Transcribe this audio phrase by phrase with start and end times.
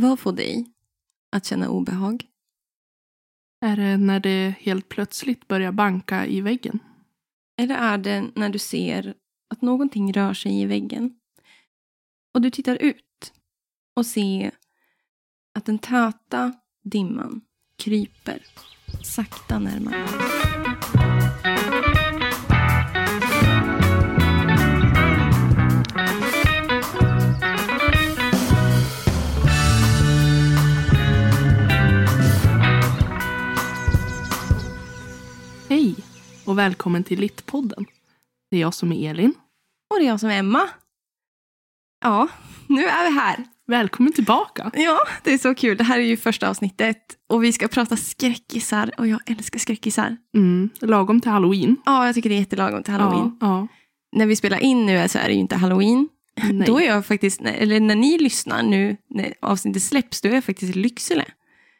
[0.00, 0.66] Vad får dig
[1.32, 2.26] att känna obehag?
[3.60, 6.78] Är det när det helt plötsligt börjar banka i väggen?
[7.60, 9.14] Eller är det när du ser
[9.50, 11.18] att någonting rör sig i väggen
[12.34, 13.32] och du tittar ut
[13.96, 14.54] och ser
[15.54, 16.52] att den täta
[16.84, 17.40] dimman
[17.76, 18.42] kryper
[19.02, 20.37] sakta närmare.
[36.48, 37.86] Och välkommen till Littpodden.
[38.50, 39.34] Det är jag som är Elin.
[39.90, 40.68] Och det är jag som är Emma.
[42.04, 42.28] Ja,
[42.66, 43.44] nu är vi här.
[43.66, 44.70] Välkommen tillbaka.
[44.74, 45.76] Ja, det är så kul.
[45.76, 46.98] Det här är ju första avsnittet
[47.28, 50.16] och vi ska prata skräckisar och jag älskar skräckisar.
[50.34, 51.76] Mm, lagom till halloween.
[51.86, 53.36] Ja, jag tycker det är jättelagom till halloween.
[53.40, 53.66] Ja,
[54.16, 56.08] När vi spelar in nu så är det ju inte halloween.
[56.34, 56.42] ja.
[56.52, 56.66] Nej.
[56.66, 60.44] Då är jag faktiskt, eller när ni lyssnar nu, när avsnittet släpps, då är jag
[60.44, 61.24] faktiskt i Lycksele.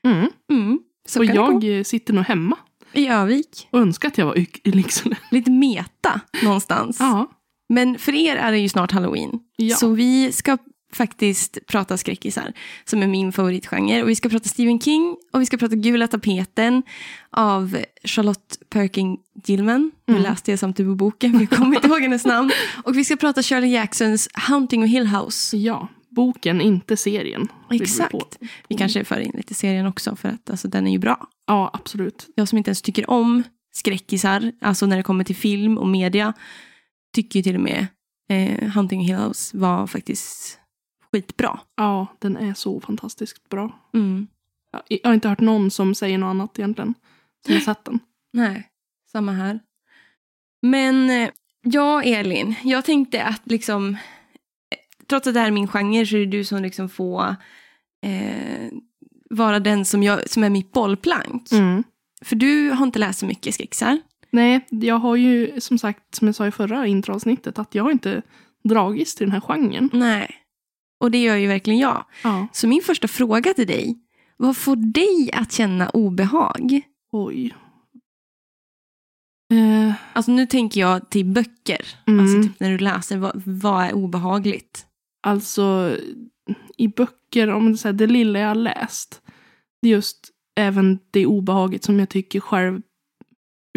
[0.05, 0.31] mm.
[0.53, 0.79] Mm,
[1.19, 1.25] Och
[1.65, 2.57] jag sitter nog hemma
[2.93, 3.69] I Övik.
[3.71, 5.17] och önskar att jag var i i Lycksele.
[5.31, 6.97] Lite meta någonstans.
[7.01, 7.31] Ja.
[7.69, 9.31] Men för er är det ju snart halloween.
[9.57, 9.77] Ja.
[9.77, 10.59] Så vi ska
[10.93, 12.53] faktiskt prata skräckisar,
[12.85, 14.03] som är min favoritgenre.
[14.03, 16.83] Och vi ska prata Stephen King och vi ska prata Gula tapeten
[17.31, 19.91] av Charlotte Perkin Gilman.
[20.07, 20.23] Nu Mm.
[20.31, 22.51] läste jag samtidigt på boken, för jag kommer inte ihåg hennes namn.
[22.85, 25.57] Och vi ska prata Shirley Jacksons Hunting of Hill House.
[25.57, 27.49] ja, boken, inte serien.
[27.71, 28.39] Exakt.
[28.69, 31.29] Vi kanske för in lite serien också, för att alltså, den är ju bra.
[31.47, 32.29] Ja, absolut.
[32.35, 36.33] Jag som inte ens tycker om skräckisar, alltså när det kommer till film och media,
[37.15, 37.87] tycker ju till och med
[38.29, 40.59] eh, Hunting Hill House var faktiskt
[41.13, 41.61] skitbra.
[41.77, 43.79] Ja, den är så fantastiskt bra.
[43.95, 44.27] Mm.
[44.73, 46.95] Jag jag har inte hört någon som säger något annat egentligen.
[47.47, 47.99] Som har sett den.
[48.33, 48.69] Nej,
[49.13, 49.61] samma här.
[50.63, 51.31] Men eh,
[51.63, 53.97] ja, Elin, jag tänkte att liksom,
[55.09, 57.37] trots att det här är min genre så är det du som liksom får
[58.07, 58.69] eh,
[59.31, 61.53] vara den som, jag, som är mitt bollplank.
[61.53, 61.85] Mm.
[62.23, 64.01] För du har inte läst så mycket skräckisar.
[64.31, 67.91] Nej, jag har ju som sagt, som jag sa i förra introavsnittet, att jag har
[67.91, 68.23] inte
[68.65, 69.91] dragits till den här genren.
[69.93, 70.35] Nej.
[71.01, 72.05] Och det gör ju verkligen jag.
[72.25, 72.47] Ja.
[72.53, 73.99] Så min första fråga till dig,
[74.37, 76.81] vad får dig att känna obehag?
[77.13, 77.55] Oj.
[79.53, 81.87] Eh, Alltså nu tänker jag till böcker.
[82.07, 82.21] Mm.
[82.21, 84.87] Alltså typ när du läser, vad, vad är obehagligt?
[85.21, 85.97] Alltså,
[86.77, 89.23] i böcker, om det, så här, det lilla jag har läst,
[89.83, 92.81] det är just även det obehaget som jag tycker själv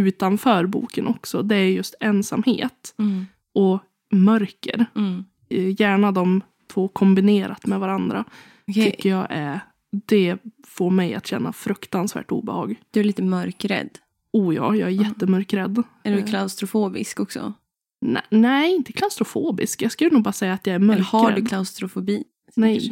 [0.02, 1.42] utanför boken också.
[1.42, 3.26] Det är just ensamhet Mm.
[3.54, 3.80] och
[4.14, 4.86] mörker.
[4.96, 5.24] Mm.
[5.50, 6.42] Eh, Gärna de
[6.74, 8.26] två kombinerat med varandra.
[8.68, 9.60] Okej, Tycker jag är,
[10.06, 10.38] det
[10.68, 12.76] får mig att känna fruktansvärt obehag.
[12.92, 13.90] du är lite mörkrädd.
[14.34, 15.84] Oh ja, jag är jättemörkrädd.
[16.04, 17.54] Är du Eh, klaustrofobisk också?
[18.02, 19.82] Nej, nej, inte klaustrofobisk.
[19.82, 21.06] Jag skulle nog bara säga att jag är Eller mörkrädd.
[21.06, 22.24] har du klaustrofobi?
[22.56, 22.92] Nej.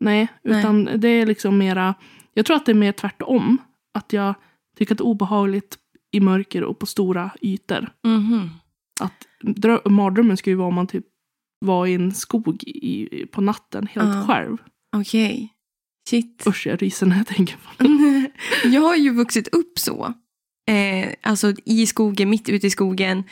[0.00, 0.58] Nej, Nej.
[0.60, 1.94] utan det är liksom mera...
[2.34, 3.58] Jag tror att det är mer tvärtom.
[3.94, 4.34] Att jag
[4.78, 5.78] tycker att det är obehagligt
[6.12, 7.90] i mörker och på stora ytor.
[8.04, 8.50] Mhm.
[9.00, 11.04] Att drö- mardrömmen skulle ju vara om man typ
[11.60, 14.24] var i en skog i, på natten helt Ja.
[14.26, 14.56] själv.
[14.96, 15.54] Okej.
[16.10, 16.44] Shit.
[16.46, 18.30] Usch, jag ryser när jag tänker på det.
[18.68, 20.14] jag har ju vuxit upp så.
[20.70, 23.24] Eh, alltså i skogen, mitt ute i skogen.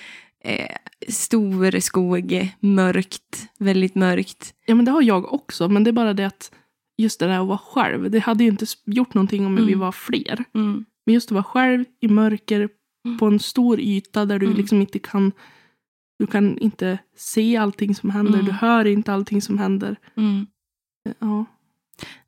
[0.44, 0.76] Eh,
[1.08, 4.54] stor skog, mörkt, väldigt mörkt.
[4.66, 5.68] Ja, men det har jag också.
[5.68, 6.52] Men det är bara det att
[6.98, 8.10] just det där att vara själv.
[8.10, 9.78] Det hade ju inte gjort någonting om vi Mm.
[9.78, 10.44] var fler.
[10.54, 10.84] Mm.
[11.06, 12.68] Men just att vara själv i mörker
[13.04, 13.18] Mm.
[13.18, 14.58] på en stor yta där du Mm.
[14.58, 15.32] liksom inte kan
[16.18, 18.46] du kan inte se allting som händer, Mm.
[18.46, 19.96] du hör inte allting som händer.
[20.16, 20.46] Mm.
[21.18, 21.44] Ja.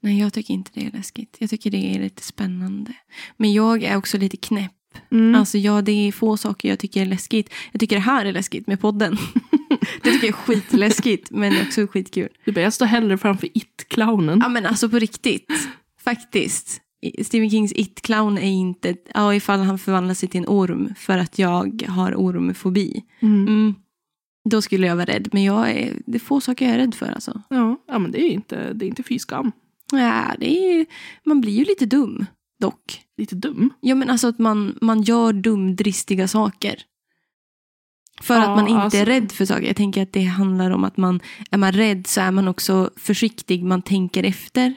[0.00, 1.36] Nej, jag tycker inte det är läskigt.
[1.40, 2.94] Jag tycker det är lite spännande.
[3.36, 4.72] Men jag är också lite knäpp.
[5.10, 5.34] Mm.
[5.34, 7.54] Alltså ja, det är få saker jag tycker är läskigt.
[7.72, 9.16] Jag tycker det här är läskigt med podden.
[10.02, 12.28] det tycker jag är skitläskigt, men också skitkul.
[12.44, 14.40] Du bara, jag står hellre framför It-clownen.
[14.42, 15.52] Ja, men alltså på riktigt.
[16.00, 16.80] Faktiskt.
[17.22, 18.96] Stephen Kings It-clown är inte...
[19.14, 23.02] Ja, ifall han förvandlar sig till en orm för att jag har ormfobi.
[23.20, 23.48] Mm.
[23.48, 23.74] Mm.
[24.50, 25.28] Då skulle jag vara rädd.
[25.32, 27.12] Men jag är, det är få saker jag är rädd för.
[27.12, 27.42] Alltså.
[27.48, 27.76] Ja.
[27.88, 29.52] ja, men det är inte, det är inte fy skam.
[29.92, 30.86] Ja, det är,
[31.24, 32.26] man blir ju lite dum,
[32.60, 33.07] dock.
[33.18, 33.70] Lite dum.
[33.80, 36.82] Ja, men alltså att man, man gör dumdristiga saker.
[38.22, 39.66] För Ja, att man inte alltså- är rädd för saker.
[39.66, 41.20] Jag tänker att det handlar om att man
[41.50, 43.64] är man rädd så är man också försiktig.
[43.64, 44.74] Man tänker efter.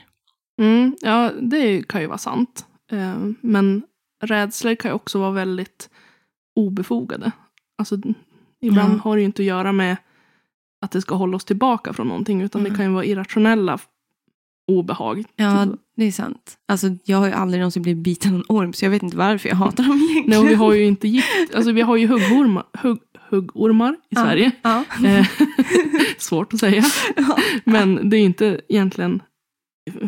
[0.62, 0.96] Mm.
[1.02, 2.66] Ja, det kan ju vara sant.
[2.92, 3.82] Eh, Men
[4.24, 5.90] rädslor kan ju också vara väldigt
[6.56, 7.32] obefogade.
[7.78, 7.98] Alltså,
[8.62, 8.98] ibland Ja.
[9.04, 9.98] har det ju inte att göra med
[10.82, 12.42] att det ska hålla oss tillbaka från någonting.
[12.42, 12.72] Utan Mm.
[12.72, 13.78] det kan ju vara irrationella
[14.72, 15.24] obehag.
[15.36, 16.58] Ja, Typ- det är sant.
[16.68, 19.18] Alltså, jag har ju aldrig någonsin blivit biten av en orm, så jag vet inte
[19.18, 20.30] varför jag hatar dem egentligen.
[20.30, 23.96] Nej, och vi har ju inte gift, alltså vi har ju huggormar, hugg, huggormar i
[24.10, 24.24] Ja.
[24.24, 24.52] Sverige.
[24.62, 24.84] Ja.
[25.06, 25.28] Eh,
[26.18, 26.84] Svårt att säga.
[27.16, 27.38] Ja.
[27.64, 29.22] Men det är ju inte egentligen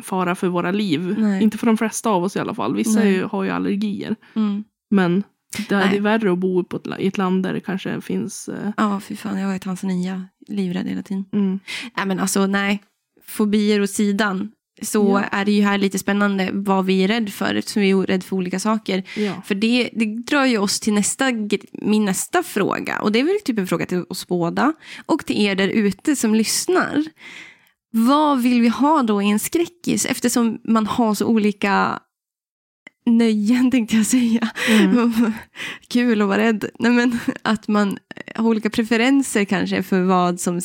[0.04, 1.16] fara för våra liv.
[1.18, 1.44] Nej.
[1.44, 2.76] Inte för de flesta av oss i alla fall.
[2.76, 4.16] Vissa ju, har ju allergier.
[4.36, 4.64] Mm.
[4.92, 5.24] Men
[5.70, 8.48] det är värre att bo på ett, i ett land där det kanske finns...
[8.50, 9.40] eh, Ja, fy fan.
[9.40, 11.26] Jag var i Tanzania, livrädd hela tiden.
[11.34, 11.60] Mm,
[11.98, 12.82] Nej, men alltså nej.
[13.28, 14.52] Fobier åt sidan.
[14.82, 15.38] Så Ja.
[15.38, 18.24] är det ju här lite spännande vad vi är rädd för, eftersom vi är rädd
[18.24, 19.04] för olika saker.
[19.18, 19.42] ja.
[19.46, 21.26] För det, det drar ju oss till nästa,
[21.72, 23.00] min nästa fråga.
[23.02, 24.74] Och det är väl typ en fråga till oss båda.
[25.06, 27.04] Och till er där ute som lyssnar.
[27.92, 30.06] Vad vill vi ha då i en skräckis?
[30.06, 32.00] Eftersom man har så olika
[33.06, 34.50] nöjen tänkte jag säga.
[34.70, 35.14] Mm.
[35.88, 36.66] Kul att vara rädd.
[36.80, 37.98] Nej, men att man
[38.36, 40.60] har olika preferenser kanske för vad som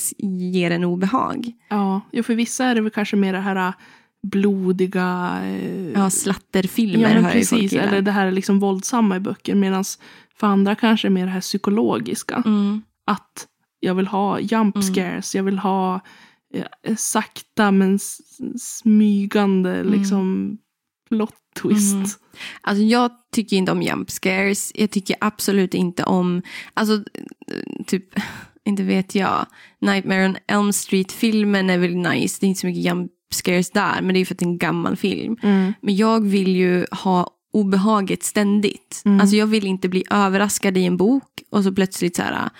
[0.52, 1.52] ger en obehag.
[1.70, 3.72] Ja, jo, för vissa är det väl kanske mer det här äh,
[4.22, 5.38] blodiga...
[5.44, 7.72] eh, Ja, slatterfilmer ja, hör ju precis.
[7.72, 7.84] gillar.
[7.86, 9.54] Eller det här liksom våldsamma i böcker.
[9.54, 9.84] Medan
[10.36, 12.42] för andra kanske är mer det här psykologiska.
[12.46, 13.46] Mm, Att
[13.80, 14.82] jag vill ha jump Mm.
[14.94, 16.00] scares, jag vill ha
[16.54, 17.98] eh, sakta men
[18.58, 19.92] smygande Mm.
[19.92, 20.58] liksom
[21.08, 21.94] plot twist.
[21.94, 22.08] Mm.
[22.60, 24.72] Alltså jag tycker inte om jump scares.
[24.74, 26.42] Jag tycker absolut inte om,
[26.74, 27.04] alltså
[27.86, 28.04] typ,
[28.64, 29.46] inte vet jag,
[29.80, 32.36] Nightmare on Elm Street-filmen är väl nice.
[32.40, 34.48] Det är inte så mycket jump scares där, men det är för att det är
[34.48, 35.36] en gammal film.
[35.42, 35.72] Mm.
[35.80, 39.02] Men jag vill ju ha obehaget ständigt.
[39.04, 39.20] Mm.
[39.20, 42.50] Alltså jag vill inte bli överraskad i en bok och så plötsligt så här,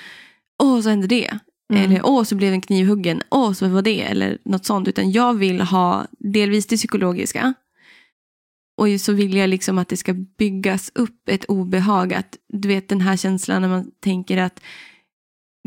[0.62, 1.38] åh så hände det.
[1.72, 1.84] Mm.
[1.84, 4.88] Eller åh så blev en kniv huggen, åh så var det, eller något sånt.
[4.88, 7.54] Utan jag vill ha delvis det psykologiska.
[8.78, 12.14] Och så vill jag liksom att det ska byggas upp ett obehag.
[12.14, 14.60] Att du vet den här känslan när man tänker att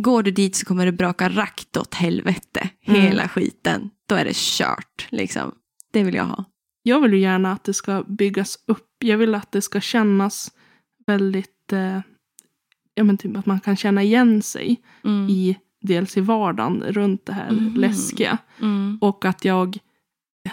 [0.01, 2.69] går du dit så kommer det braka rakt åt helvete.
[2.85, 3.01] Mm.
[3.01, 3.89] Hela skiten.
[4.09, 5.51] Då är det kört liksom.
[5.93, 6.45] Det vill jag ha.
[6.83, 8.87] Jag vill ju gärna att det ska byggas upp.
[8.99, 10.51] Jag vill att det ska kännas
[11.07, 11.73] väldigt...
[11.73, 11.99] Eh,
[12.93, 15.29] ja, men typ att man kan känna igen sig Mm.
[15.29, 17.75] i dels i vardagen runt det här Mhm.
[17.75, 18.37] läskiga.
[18.61, 18.97] Mm.
[19.01, 19.77] Och att jag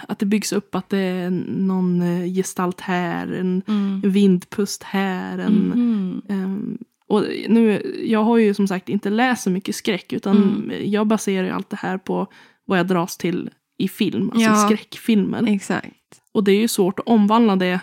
[0.07, 4.01] att det byggs upp att det är någon eh, gestalt här, en Mm.
[4.01, 5.37] vindpust här.
[5.37, 6.21] En, Mhm.
[6.29, 6.77] ehm,
[7.07, 10.91] och nu, jag har ju som sagt inte läst så mycket skräck utan Mm.
[10.91, 12.27] jag baserar ju allt det här på
[12.65, 14.55] vad jag dras till i film, alltså Ja.
[14.67, 15.43] skräckfilmer.
[15.47, 16.21] Exakt.
[16.31, 17.79] Och det är ju svårt att omvandla det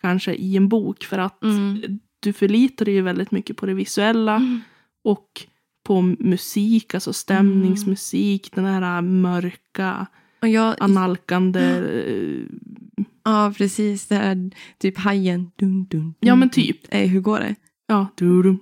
[0.00, 2.00] kanske i en bok för att Mm.
[2.20, 4.60] du förlitar dig ju väldigt mycket på det visuella Mm.
[5.04, 5.46] och
[5.84, 10.06] på musik, alltså stämningsmusik, den här mörka,
[10.42, 11.60] Och jag, analkande.
[11.60, 12.42] eh,
[13.24, 14.06] ja, precis.
[14.06, 15.50] Det här typ hajen.
[15.56, 16.52] Dun, dun, Ja dun, men dun.
[16.54, 16.80] typ.
[16.88, 17.54] Eh, hur går det?
[17.86, 18.06] Ja.
[18.16, 18.58] Dudum,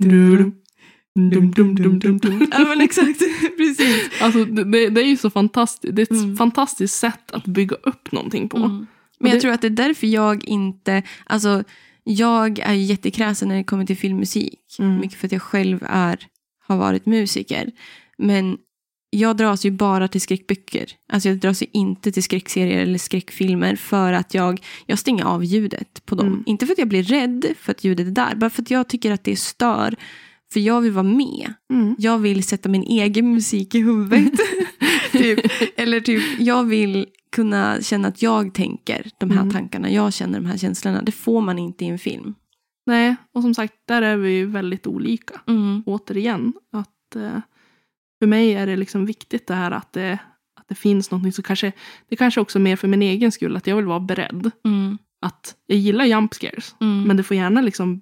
[0.00, 0.52] dudum,
[1.14, 2.48] dum, dum, dum, dum, dum.
[2.52, 3.18] Ja men exakt.
[3.56, 4.10] precis.
[4.22, 5.96] Alltså det, det är ju så fantastiskt.
[5.96, 6.36] Det är ett Mm.
[6.36, 8.56] fantastiskt sätt att bygga upp någonting på.
[8.56, 8.86] Mm.
[9.20, 11.64] Men jag det- tror att det är därför jag inte, alltså
[12.04, 14.60] jag är jättekräsen när det kommer till filmmusik.
[14.78, 14.96] Mm.
[15.00, 16.18] Mycket för att jag själv är,
[16.66, 17.70] har varit musiker.
[18.18, 18.58] Men
[19.10, 20.86] jag dras ju bara till skräckböcker.
[21.12, 25.44] Alltså jag dras ju inte till skräckserier eller skräckfilmer för att jag, jag stänger av
[25.44, 26.26] ljudet på dem.
[26.26, 26.42] Mm.
[26.46, 28.88] Inte för att jag blir rädd för att ljudet är där, bara för att jag
[28.88, 29.96] tycker att det stör.
[30.52, 31.52] För jag vill vara med.
[31.72, 31.96] Mm.
[31.98, 34.32] Jag vill sätta min egen musik i huvudet.
[35.12, 35.40] typ.
[35.76, 39.52] Eller typ, jag vill kunna känna att jag tänker de här Mm.
[39.52, 39.90] tankarna.
[39.90, 41.02] Jag känner de här känslorna.
[41.02, 42.34] Det får man inte i en film.
[42.86, 45.40] Nej, och som sagt, där är vi ju väldigt olika.
[45.48, 45.82] Mm.
[45.86, 47.38] Återigen, att eh,
[48.20, 50.18] för mig är det liksom viktigt det här att det,
[50.60, 51.72] att det finns någonting som kanske,
[52.08, 54.50] det kanske också är mer för min egen skull, att jag vill vara beredd.
[54.64, 54.98] Mm.
[55.22, 57.02] Att jag gillar jump scares, Mm.
[57.02, 58.00] men det får gärna liksom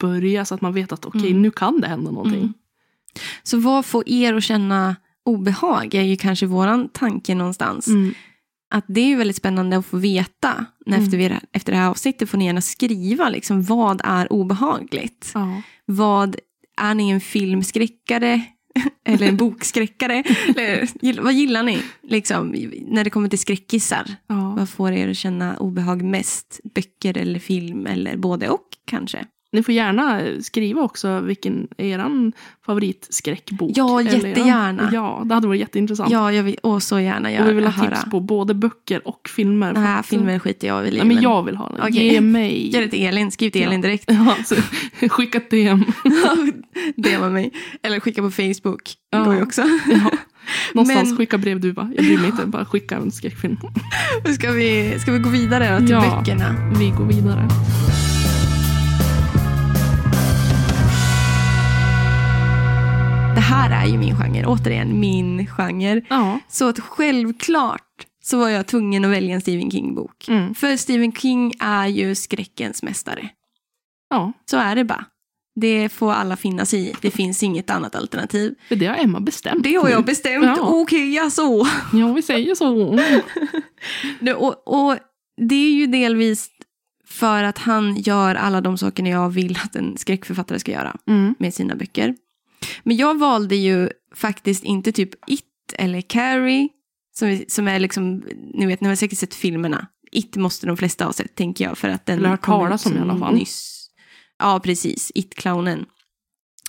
[0.00, 1.42] börja så att man vet att okej, Mm.
[1.42, 2.40] nu kan det hända någonting.
[2.40, 2.54] Mm.
[3.42, 7.86] Så vad får er att känna obehag är ju kanske våran tanke någonstans.
[7.88, 8.14] Mm.
[8.72, 10.64] Att det är ju väldigt spännande att få veta.
[10.86, 11.04] När Mm.
[11.06, 15.30] efter, vi, efter det här avsnittet får ni gärna skriva liksom, vad är obehagligt.
[15.34, 15.62] Ja.
[15.86, 16.36] Vad
[16.80, 18.40] Är ni en filmskräckare?
[19.04, 20.24] Eller en bokskräckare?
[20.48, 22.48] Eller, vad gillar ni liksom,
[22.86, 24.06] när det kommer till skräckisar?
[24.26, 24.54] Ja.
[24.58, 26.60] Vad får er att känna obehag mest?
[26.74, 29.24] Böcker eller film eller både och kanske?
[29.52, 32.32] Ni får gärna skriva också vilken er
[32.66, 33.70] favoritskräckbok.
[33.74, 34.90] Ja, eran- jättegärna.
[34.92, 36.10] Ja, det hade varit jätteintressant.
[36.10, 37.96] Ja, jag vill åh, så gärna göra, och vi vill ha höra.
[37.96, 39.98] tips på både böcker och filmer.
[39.98, 40.90] Att- filmen skiter jag i.
[40.96, 41.80] Nej, men jag vill ha den.
[41.80, 42.12] Okej.
[42.12, 42.70] Ge mig.
[42.74, 43.62] Gör det till Elin, skriv till.
[43.62, 44.04] Elin direkt.
[44.10, 44.54] Ja, så,
[45.08, 45.84] skicka DM.
[46.96, 47.50] DMa mig.
[47.82, 48.82] Eller skicka på Facebook.
[49.10, 49.24] Ja.
[49.24, 49.62] Går ju också.
[49.86, 50.10] Ja.
[50.74, 51.90] Någonstans Men- skicka brevduva.
[51.96, 53.56] Jag bryr mig inte, bara skicka en skräckfilm.
[54.34, 56.16] Ska vi, ska vi gå vidare till Ja.
[56.18, 56.72] böckerna?
[56.78, 57.48] Vi går vidare.
[63.40, 64.44] Det här är ju min genre.
[64.46, 66.02] Återigen, min genre.
[66.10, 66.38] Ja.
[66.48, 70.28] Så att självklart så var jag tvungen att välja en Stephen King-bok.
[70.28, 70.54] Mm.
[70.54, 73.28] För Stephen King är ju skräckens mästare.
[74.10, 74.32] Ja.
[74.50, 75.04] Så är det bara.
[75.60, 76.94] Det får alla finna sig i.
[77.00, 78.54] Det finns inget annat alternativ.
[78.68, 79.62] För det har Emma bestämt.
[79.64, 80.44] Det har jag bestämt.
[80.44, 80.56] Ja.
[80.60, 81.66] Okej, ja så.
[81.92, 82.98] Ja, vi säger så.
[84.20, 84.96] Det, och, och
[85.48, 86.48] det är ju delvis
[87.08, 91.34] för att han gör alla de sakerna jag vill att en skräckförfattare ska göra Mm.
[91.38, 92.14] med sina böcker.
[92.82, 95.44] Men jag valde ju faktiskt inte typ It
[95.78, 96.68] eller Carrie,
[97.14, 98.22] som, som är liksom,
[98.54, 99.86] ni vet, ni har säkert sett filmerna.
[100.12, 102.98] It måste de flesta ha sett, tänker jag, för att den Eller talas ut om
[102.98, 103.34] i alla fall.
[103.34, 103.86] Nyss.
[104.38, 105.12] Ja, precis.
[105.14, 105.86] It-clownen.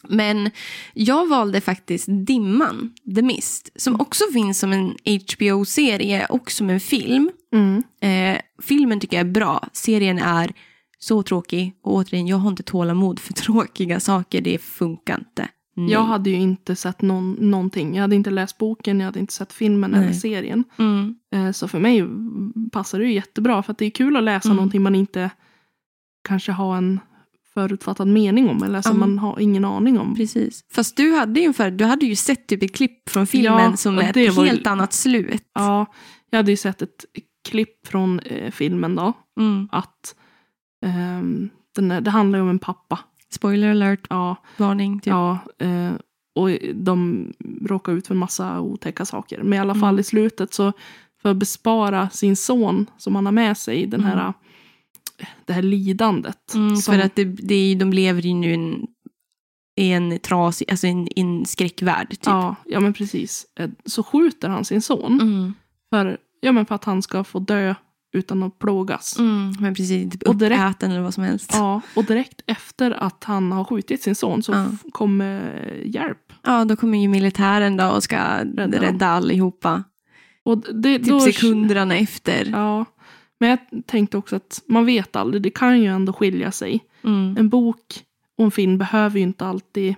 [0.09, 0.51] Men
[0.93, 4.01] jag valde faktiskt Dimman, The Mist, som Mm.
[4.01, 7.31] också finns som en HBO-serie och som en film.
[7.53, 7.83] Mm.
[8.01, 9.67] Eh, filmen tycker jag är bra.
[9.73, 10.53] Serien är
[10.99, 11.73] så tråkig.
[11.83, 14.41] Och återigen, jag har inte tålamod för tråkiga saker.
[14.41, 15.47] Det funkar inte.
[15.75, 15.91] Nej.
[15.91, 17.95] Jag hade ju inte sett någon, någonting.
[17.95, 20.03] Jag hade inte läst boken, jag hade inte sett filmen Nej.
[20.03, 20.63] eller serien.
[20.77, 21.15] Mm.
[21.33, 22.03] Eh, Så för mig
[22.71, 23.63] passar det ju jättebra.
[23.63, 24.55] För att det är kul att läsa Mm.
[24.55, 25.29] någonting man inte
[26.27, 26.99] kanske har en
[27.53, 28.63] förutfattad mening om.
[28.63, 28.97] Eller som Ja.
[28.99, 30.15] man har ingen aning om.
[30.15, 30.63] Precis.
[30.73, 33.77] Fast du hade ju, för, du hade ju sett typ ett klipp från filmen Ja,
[33.77, 35.43] som är ett var helt annat slut.
[35.53, 35.85] Ja,
[36.29, 37.05] jag hade ju sett ett
[37.49, 39.13] klipp från eh, filmen då.
[39.39, 39.69] Mm.
[39.71, 40.15] Att
[40.85, 42.99] ehm, den det handlar ju om en pappa.
[43.33, 44.99] Spoiler alert, Ja, varning.
[44.99, 45.11] Typ.
[45.11, 45.91] ja eh,
[46.35, 47.27] och de
[47.65, 49.43] råkar ut för en massa otäcka saker.
[49.43, 49.99] Men i alla fall Mm.
[49.99, 50.73] i slutet så
[51.21, 54.33] för att bespara sin son som han har med sig den här, Mm.
[55.45, 56.53] det här lidandet.
[56.55, 58.87] Mm, som, För att det, det, är de lever ju nu en,
[59.75, 62.09] i en trasig, alltså en, en skräckvärld.
[62.09, 62.19] Typ.
[62.25, 63.45] ja, ja, men precis.
[63.59, 65.53] Eh, Så skjuter han sin son Mm.
[65.89, 67.75] för, ja, men för att han ska få dö
[68.13, 69.19] utan att plågas.
[69.19, 69.53] Mm.
[69.59, 71.51] Men precis, typ Och direkt- uppäten eller vad som helst.
[71.53, 74.65] Ja, och direkt efter att han har skjutit sin son så Ja.
[74.91, 76.33] kommer hjälp.
[76.43, 79.07] Ja, då kommer ju militären då och ska rädda, Rädda.
[79.07, 79.83] allihopa.
[80.43, 82.45] Och det, Typ då, sekunderna efter.
[82.51, 82.85] Ja,
[83.39, 86.79] men jag tänkte också att man vet aldrig, det kan ju ändå skilja sig.
[87.03, 87.35] Mm.
[87.39, 88.03] En bok
[88.37, 89.95] och en film behöver ju inte alltid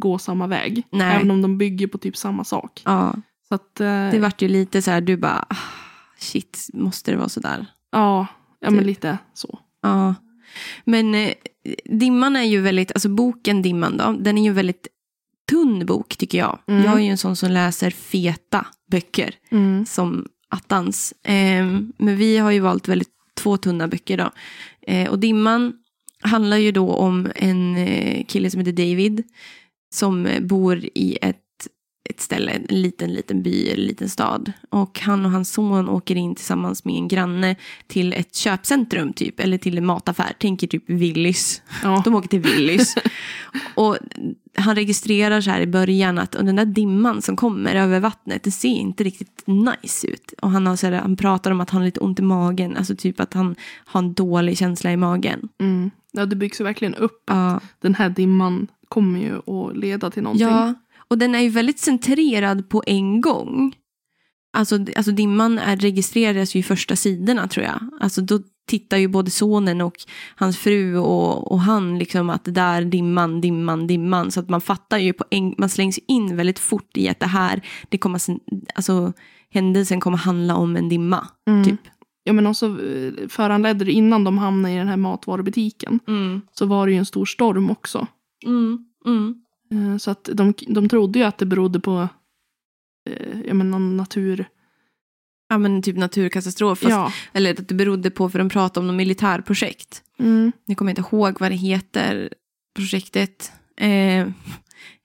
[0.00, 0.82] gå samma väg.
[0.90, 1.16] Nej.
[1.16, 2.82] Även om de bygger på typ samma sak.
[2.84, 3.14] Ja,
[3.48, 5.56] Så att, eh, det vart ju lite så här, du bara, ah,
[6.22, 7.66] shit, måste det vara så där?
[7.92, 8.26] ja,
[8.60, 8.86] ja, men Typ.
[8.86, 9.58] lite så.
[9.82, 10.14] Ja.
[10.84, 11.32] Men eh,
[11.84, 14.88] Dimman är ju väldigt, alltså boken Dimman då, den är ju väldigt
[15.50, 16.58] tunn bok tycker jag.
[16.66, 16.84] Mm.
[16.84, 19.86] Jag är ju en sån som läser feta böcker Mm.
[19.86, 21.12] som attans.
[21.22, 24.30] Eh, men vi har ju valt väldigt två tunna böcker då.
[24.92, 25.72] Eh, och Dimman
[26.20, 29.22] handlar ju då om en eh, kille som heter David
[29.94, 31.41] som eh, bor i ett,
[32.04, 34.52] ett ställe, en liten, liten by eller liten stad.
[34.70, 37.56] Och han och hans son åker in tillsammans med en granne
[37.86, 40.32] till ett köpcentrum typ, eller till en mataffär.
[40.38, 41.62] Tänker typ Willys.
[41.82, 42.02] Ja.
[42.04, 42.94] De åker till Willys.
[43.74, 43.98] och
[44.54, 48.42] han registrerar så här i början att och den där dimman som kommer över vattnet,
[48.42, 50.34] det ser inte riktigt nice ut.
[50.42, 52.76] Och han, har så här, han pratar om att han har lite ont i magen,
[52.76, 53.54] alltså typ att han
[53.84, 55.48] har en dålig känsla i magen.
[55.60, 55.90] Mm.
[56.12, 57.22] ja, det byggs ju verkligen upp.
[57.26, 57.60] Ja.
[57.80, 60.46] Den här dimman kommer ju att leda till någonting.
[60.46, 60.74] Ja,
[61.12, 63.74] och den är ju väldigt centrerad på en gång.
[64.52, 67.80] Alltså, alltså dimman är, registreras ju i första sidorna tror jag.
[68.00, 69.94] Alltså då tittar ju både sonen och
[70.36, 74.30] hans fru och, och han liksom att det där dimman, dimman, dimman.
[74.30, 77.26] Så att man fattar ju på en, man slängs in väldigt fort i att det
[77.26, 78.20] här, det kommer,
[78.74, 79.12] alltså
[79.50, 81.28] händelsen kommer handla om en dimma.
[81.48, 81.64] Mm.
[81.64, 81.80] Typ.
[82.24, 86.00] Ja, men också eh, föranledde det innan de hamnade i den här matvarubutiken.
[86.08, 86.40] Mm.
[86.52, 88.06] Så var det ju en stor storm också.
[88.46, 88.86] Mm.
[89.72, 92.08] Eh, Så att de, de trodde ju att det berodde på
[93.10, 94.48] eh, jag menar, någon natur...
[95.48, 96.78] Ja men typ naturkatastrof.
[96.78, 97.12] Fast, ja.
[97.32, 100.02] Eller att det berodde på, för de pratade om något militärprojekt.
[100.18, 100.52] Mm.
[100.64, 102.34] Nu kommer jag inte ihåg vad det heter,
[102.76, 103.52] projektet.
[103.76, 104.28] Eh,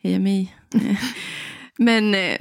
[0.03, 0.55] heja mig.
[1.77, 2.37] Men, eh,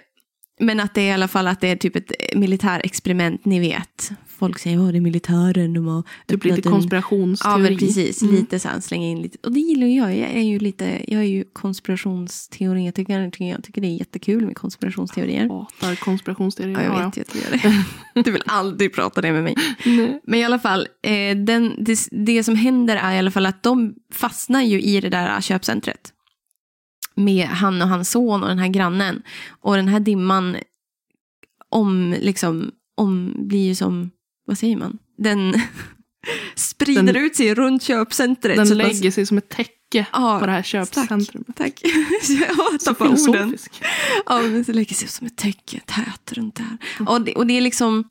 [0.61, 4.11] men att det är i alla fall att det är typ ett militärexperiment, ni vet.
[4.39, 7.53] Folk säger att det är militären, de har Typ lite en- konspirationsteori.
[7.53, 8.23] Ja, men precis.
[8.23, 8.35] Mm.
[8.35, 9.39] Lite så slänga in lite.
[9.43, 10.17] Och det gillar jag.
[10.17, 13.31] Jag är ju lite, jag är ju konspirationsteoretiker.
[13.31, 15.49] tycker Jag tycker det är jättekul med konspirationsteorier.
[15.49, 16.83] Hatar konspirationsteorier.
[16.83, 17.85] Ja, jag vet ju att du gör det.
[18.23, 19.55] Du vill aldrig prata det med mig.
[19.87, 20.21] Nej.
[20.25, 23.63] Men i alla fall, eh, den, det, det som händer är i alla fall att
[23.63, 26.13] de fastnar ju i det där köpcentret.
[27.15, 29.23] Med han och hans son och den här grannen.
[29.61, 30.57] Och den här dimman
[31.69, 34.11] om, liksom, om, blir ju som,
[34.47, 34.99] vad säger man?
[35.19, 35.55] Den
[36.55, 38.57] sprider Den- ut sig runt köpcentret.
[38.57, 41.57] Den så att man- lägger sig som ett täcke Ja, på det här köpcentrumet.
[41.57, 41.81] Tack.
[42.29, 43.57] jag Så tappar orden.
[44.27, 46.79] Ja, men det lägger sig som ett täcke tät runt där.
[47.09, 48.05] Och det, och det är liksom,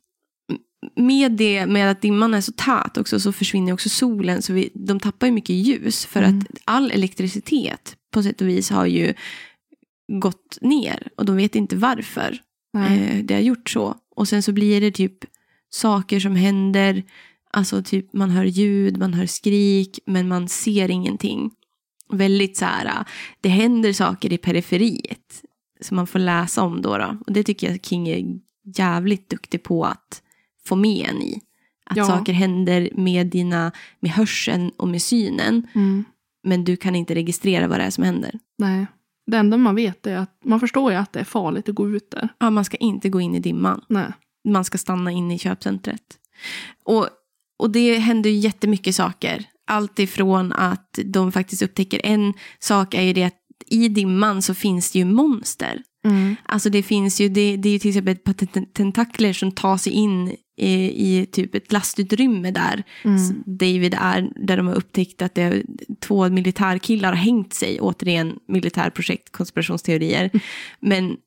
[0.96, 4.42] med det, med att dimman är så tät också så försvinner också solen.
[4.42, 6.06] Så vi, de tappar ju mycket ljus.
[6.06, 6.40] För Mm.
[6.40, 9.14] att all elektricitet på sätt och vis har ju
[10.22, 11.08] gått ner.
[11.18, 12.40] Och de vet inte varför
[12.78, 13.98] eh, det har gjort så.
[14.16, 15.18] Och sen så blir det typ
[15.70, 17.04] saker som händer.
[17.52, 21.52] Alltså typ man hör ljud, man hör skrik, men man ser ingenting.
[22.12, 23.06] väldigt så här,
[23.42, 25.44] det händer saker i periferiet
[25.82, 26.98] som man får läsa om då.
[26.98, 27.18] då.
[27.28, 28.40] Och det tycker jag King är
[28.78, 30.22] jävligt duktig på att
[30.66, 31.42] få med en i.
[31.86, 32.06] Att Ja.
[32.06, 35.68] saker händer med, dina, med hörseln och med synen.
[35.76, 36.04] Mm.
[36.44, 38.40] Men du kan inte registrera vad det är som händer.
[38.58, 38.86] Nej.
[39.28, 41.90] Det enda man vet är att man förstår ju att det är farligt att gå
[41.90, 42.30] ut där.
[42.40, 43.82] Ja, man ska inte gå in i dimman.
[43.90, 44.12] Nej.
[44.46, 46.02] Man ska stanna inne i köpcentret.
[46.84, 47.10] Och,
[47.60, 49.44] och det händer ju jättemycket saker.
[49.68, 54.54] Allt ifrån att de faktiskt upptäcker en sak är ju det att i dimman så
[54.54, 55.82] finns det ju monster.
[56.06, 56.36] Mm.
[56.46, 58.18] Alltså det finns ju, det, det är ju till exempel
[58.74, 60.74] tentakler som tar sig in i,
[61.12, 63.44] i typ ett lastutrymme där Mm.
[63.46, 65.64] David är, där de har upptäckt att det är
[66.00, 70.32] två militärkillar har hängt sig, återigen militärprojekt, konspirationsteorier.
[70.80, 71.18] Men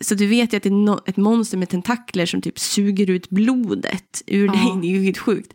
[0.00, 3.10] så du vet ju att det är no, ett monster med tentakler som typ suger
[3.10, 4.52] ut blodet ur Ja.
[4.52, 5.52] dig, det är ju helt sjukt.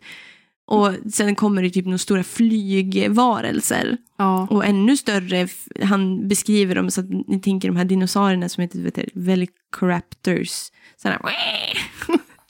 [0.66, 3.96] Och sen kommer det typ några stora flygvarelser.
[4.18, 4.46] Ja.
[4.50, 5.48] Och ännu större,
[5.82, 10.70] han beskriver dem så att ni tänker de här dinosaurierna som heter vet Velociraptors.
[10.96, 11.20] Sådana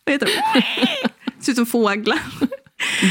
[0.04, 0.62] vad heter de?
[1.44, 2.18] Ser ut som fåglar.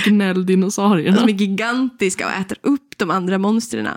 [0.05, 1.17] Gnälldinosaurierna.
[1.17, 3.87] Som är gigantiska och äter upp de andra monstren.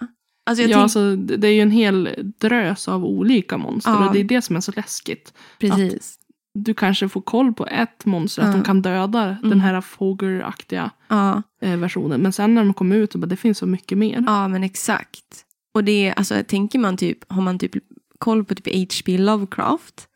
[0.46, 4.06] Alltså ja, tänk, alltså, det är ju en hel drös av olika monster Ja.
[4.06, 5.32] och det är det som är så läskigt.
[5.58, 6.18] precis.
[6.58, 8.52] Du kanske får koll på ett monster, att Ja.
[8.54, 9.50] de kan döda Mm.
[9.50, 12.20] den här fågelaktiga Ja, eh, versionen.
[12.20, 14.22] Men sen när de kommer ut så bara, det finns så mycket mer.
[14.26, 15.44] ja, men exakt.
[15.74, 17.72] Och det är, alltså tänker man typ, har man typ
[18.18, 19.18] koll på typ H.P.
[19.18, 20.08] Lovecraft,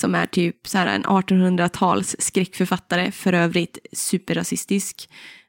[0.00, 5.08] som är typ så här en 1800-tals skräckförfattare, för övrigt superrasistisk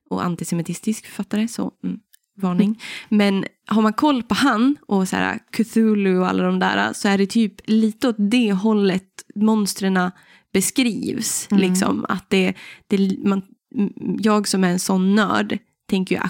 [0.10, 2.00] och antisemitistisk författare, så mm,
[2.36, 2.82] varning.
[3.10, 7.08] Men har man koll på han och så här Cthulhu och alla de där, så
[7.08, 9.04] är det typ lite åt det hållet
[9.36, 10.12] monstren
[10.54, 11.48] beskrivs.
[11.52, 11.62] Mm.
[11.62, 12.54] Liksom, att det,
[12.88, 13.42] det, man,
[14.20, 15.58] jag som är en sån nörd
[15.90, 16.22] tänker ju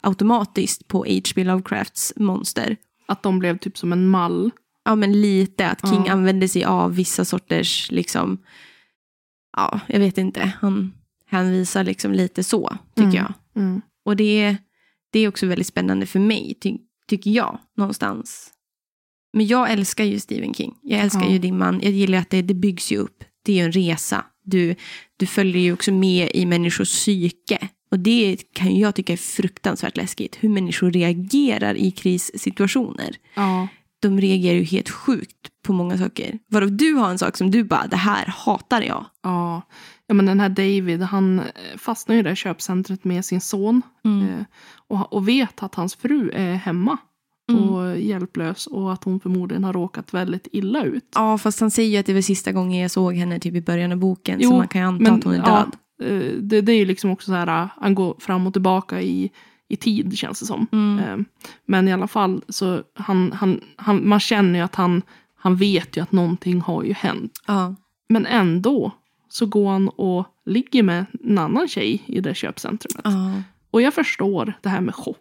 [0.00, 1.44] automatiskt på H.P.
[1.44, 2.76] Lovecrafts monster.
[3.06, 4.50] Att de blev typ som en mall.
[4.84, 6.12] Ja, men lite att King Ja.
[6.12, 8.38] använde sig av vissa sorters, liksom,
[9.56, 10.92] ja, jag vet inte, han
[11.26, 13.14] hänvisar liksom lite så, tycker Mm.
[13.16, 13.32] jag.
[13.62, 13.80] Mm.
[14.04, 14.56] Och det,
[15.12, 16.76] det är också väldigt spännande för mig, ty,
[17.08, 18.48] tycker jag, någonstans.
[19.32, 20.74] Men jag älskar ju Stephen King.
[20.82, 21.30] Jag älskar Ja.
[21.30, 21.80] ju Dimman.
[21.82, 23.24] Jag gillar att det, det byggs ju upp.
[23.44, 24.24] Det är ju en resa.
[24.44, 24.74] Du,
[25.16, 27.68] du följer ju också med i människors psyke.
[27.90, 30.38] Och det kan jag tycka är fruktansvärt läskigt.
[30.40, 33.16] Hur människor reagerar i krissituationer.
[33.34, 33.68] Ja.
[34.00, 36.38] De reagerar ju helt sjukt på många saker.
[36.48, 39.06] Varav du har en sak som du bara, det här hatar jag.
[39.22, 39.62] Ja.
[40.12, 41.44] Ja, men den här David, han eh,
[41.76, 43.82] fastnar ju i det här köpcentret med sin son.
[44.04, 44.44] Eh,
[44.88, 46.96] och, och vet att hans fru är hemma.
[47.50, 47.68] Mm.
[47.68, 48.66] Och hjälplös.
[48.66, 51.04] Och att hon förmodligen har råkat väldigt illa ut.
[51.14, 53.60] Ja, fast han säger ju att det var sista gången jag såg henne typ i
[53.60, 54.38] början av boken.
[54.40, 55.70] Jo, så man kan ju anta att hon är död.
[55.98, 59.00] Ja, eh, det, det är ju liksom också så här, han går fram och tillbaka
[59.00, 59.30] i,
[59.68, 60.66] i tid känns det som.
[60.72, 61.24] Mm.
[61.66, 65.02] Men i alla fall, så han, han, han, man känner ju att han,
[65.36, 67.32] han vet ju att någonting har ju hänt.
[67.46, 67.74] Ja.
[68.08, 68.92] Men ändå
[69.32, 73.00] så går han och ligger med en annan tjej i det köpcentrumet.
[73.04, 73.42] Ja.
[73.70, 75.18] Och jag förstår det här med chock.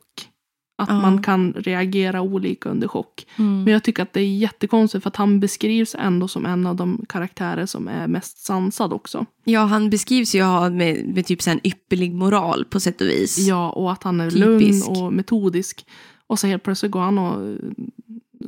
[0.78, 1.02] Att Ja.
[1.02, 3.26] man kan reagera olika under chock.
[3.40, 3.64] Mm.
[3.64, 6.76] Men jag tycker att det är jättekonstigt för att han beskrivs ändå som en av
[6.76, 9.26] de karaktärer som är mest sansad också.
[9.44, 13.38] Ja, han beskrivs ju ha med, med typ en ypperlig moral på sätt och vis.
[13.48, 14.88] Ja, och att han är Typisk.
[14.90, 15.86] lugn och metodisk.
[16.28, 17.58] Och så helt plötsligt går han och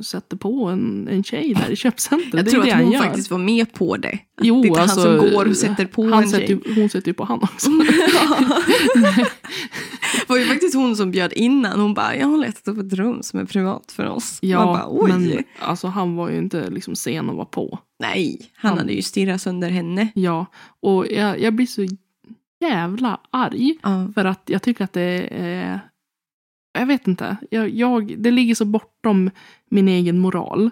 [0.02, 2.34] sätter på en, en tjej där i köpcentret.
[2.34, 3.00] jag det tror det att hon gör.
[3.00, 4.18] faktiskt var med på det.
[4.42, 6.60] Jo, det är inte alltså, han som går och sätter på en sätter tjej.
[6.74, 7.70] Hon sätter ju på han också.
[10.16, 11.80] det var ju faktiskt hon som bjöd innan.
[11.80, 14.38] Hon bara, jag har letat upp ett rum som är privat för oss.
[14.42, 15.10] Man Ja, bara, oj.
[15.12, 17.78] men alltså, han var ju inte liksom sen att vara på.
[18.00, 20.08] Nej, han Han- hade ju stirrat sönder henne.
[20.14, 20.46] Ja,
[20.80, 21.86] och jag, jag blir så
[22.60, 23.74] jävla arg.
[23.82, 24.08] Ja.
[24.14, 25.80] För att jag tycker att det är...
[26.74, 27.36] Jag vet inte.
[27.50, 29.30] Jag, jag, det ligger så bortom
[29.70, 30.70] min egen moral.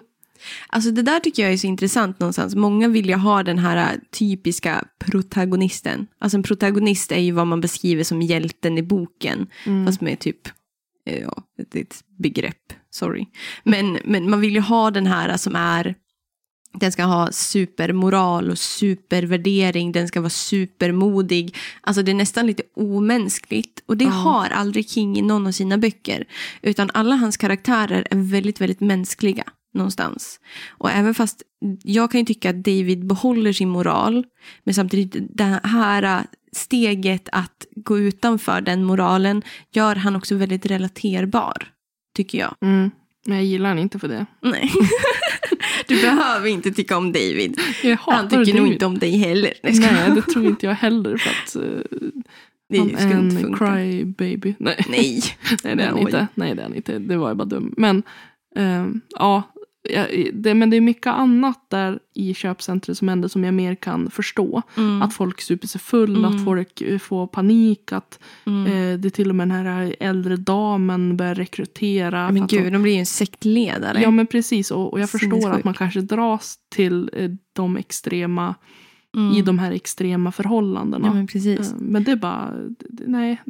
[0.67, 2.55] Alltså det där tycker jag är så intressant någonstans.
[2.55, 6.07] Många vill ju ha den här äh, typiska protagonisten.
[6.19, 9.47] Alltså en protagonist är ju vad man beskriver som hjälten i boken.
[9.65, 9.85] Mm.
[9.85, 10.47] Fast med typ,
[11.05, 13.25] eh, ja, är ett begrepp, sorry.
[13.63, 15.95] Men, men man vill ju ha den här som är,
[16.73, 21.55] den ska ha supermoral och supervärdering, den ska vara supermodig.
[21.81, 23.83] Alltså det är nästan lite omänskligt.
[23.85, 24.09] Och det Ja.
[24.11, 26.25] har aldrig King i någon av sina böcker.
[26.61, 30.39] Utan alla hans karaktärer är väldigt, väldigt mänskliga någonstans.
[30.69, 31.41] Och även fast
[31.83, 34.25] jag kan ju tycka att David behåller sin moral,
[34.63, 41.67] men samtidigt det här steget att gå utanför den moralen gör han också väldigt relaterbar,
[42.15, 42.55] tycker jag.
[42.61, 42.91] Mm.
[43.25, 44.25] Men jag gillar han inte för det.
[44.41, 44.71] Nej.
[45.87, 47.59] Du behöver inte tycka om David.
[47.83, 48.73] Jag Han tycker nog David.
[48.73, 49.53] inte om dig heller.
[49.63, 49.75] Nej,
[50.07, 51.17] jag det tror inte jag heller.
[51.17, 51.81] För att, eh,
[52.69, 53.57] Det Han är en funka.
[53.57, 54.55] cry baby.
[54.59, 54.85] Nej.
[54.89, 55.21] Nej.
[55.63, 56.27] Nej, det är han inte.
[56.35, 56.99] Nej, det är han inte.
[56.99, 57.73] Det var ju bara dum.
[57.77, 58.03] Men
[58.55, 58.85] ja,
[59.19, 59.43] ja,
[60.33, 64.09] det, men det är mycket annat där i köpcentret som händer som jag mer kan
[64.09, 64.61] förstå.
[64.77, 65.01] Mm.
[65.01, 66.25] Att folk super sig full, Mm.
[66.25, 68.65] att folk eh, får panik, att Mm.
[68.65, 72.31] eh, det är till och med den här äldre damen börjar rekrytera.
[72.31, 74.01] men gud, de, de blir ju en sektledare.
[74.01, 78.55] Ja men precis, och, och jag förstår att man kanske dras till eh, de extrema,
[79.17, 79.35] Mm.
[79.37, 81.07] i de här extrema förhållandena.
[81.07, 81.59] Ja, men precis.
[81.71, 82.53] Eh, men det är bara,
[83.07, 83.41] nej.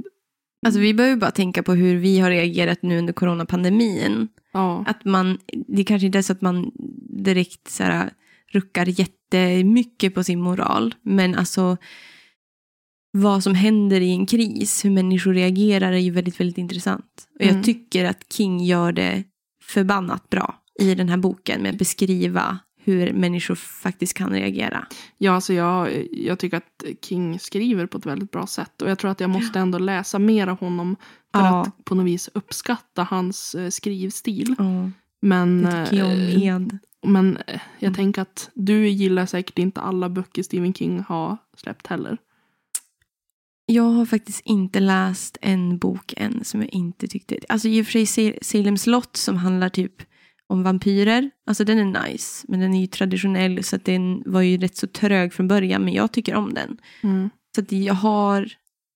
[0.66, 4.28] Alltså, vi behöver bara tänka på hur vi har reagerat nu under coronapandemin.
[4.54, 4.84] Ja.
[4.88, 5.38] Att man,
[5.68, 6.72] det kanske inte är så att man
[7.24, 8.10] direkt så här,
[8.52, 10.96] ruckar jättemycket på sin moral.
[11.02, 11.78] Men alltså
[13.12, 17.28] vad som händer i en kris, hur människor reagerar är ju väldigt, väldigt intressant.
[17.36, 17.56] Och Mm.
[17.56, 19.24] jag tycker att King gör det
[19.64, 24.88] förbannat bra i den här boken med att beskriva hur människor faktiskt kan reagera.
[25.18, 28.82] Ja, alltså jag, jag tycker att King skriver på ett väldigt bra sätt.
[28.82, 30.96] Och jag tror att jag måste ändå läsa mer av honom
[31.34, 31.62] för Ja.
[31.62, 34.56] att på något vis uppskatta hans eh, skrivstil.
[34.58, 34.92] Ja,
[35.22, 36.78] Men, jag eh, med.
[37.06, 37.94] men eh, jag Mm.
[37.96, 42.18] tänker att du gillar säkert inte alla böcker Stephen King har släppt heller.
[43.66, 47.38] Jag har faktiskt inte läst en bok än som jag inte tyckte...
[47.50, 50.02] Alltså i och för sig Sa- Salems lott som handlar typ
[50.54, 51.32] om vampyrer.
[51.48, 52.46] Alltså den är nice.
[52.48, 55.84] Men den är ju traditionell så att den var ju rätt så trög från början.
[55.84, 56.78] Men jag tycker om den.
[57.02, 57.30] Mm.
[57.56, 58.52] Så att jag har...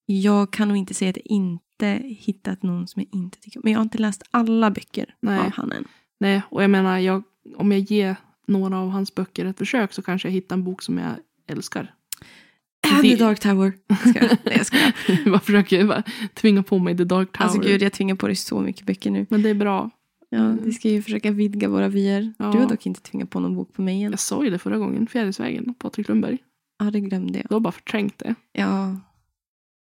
[0.06, 3.62] Jag kan nog inte säga att jag inte hittat någon som jag inte tycker om.
[3.64, 5.40] Men jag har inte läst alla böcker Nej.
[5.40, 5.86] av han än.
[6.20, 7.24] Nej, och jag menar, jag,
[7.56, 8.16] om jag ger
[8.48, 11.12] några av hans böcker ett försök så kanske jag hittar en bok som jag
[11.48, 11.94] älskar.
[13.02, 13.74] The Dark Tower.
[13.88, 14.38] Jag skojar.
[14.44, 14.94] Nej, jag skojar.
[15.26, 17.46] jag försöker bara tvinga på mig The Dark Tower.
[17.46, 19.26] Alltså gud, jag tvingar på dig så mycket böcker nu.
[19.30, 19.92] Men det är bra.
[20.30, 22.34] Ja, vi ska ju försöka vidga våra vyer.
[22.40, 22.52] Ja.
[22.52, 24.12] Du har dock inte tvingat på någon bok på mig än.
[24.12, 26.38] Jag sa ju det förra gången, Fjärilsvägen, Patrik Lundberg.
[26.80, 27.46] Ja, det glömde jag.
[27.50, 28.36] Du har bara förträngt det.
[28.54, 28.98] Ja,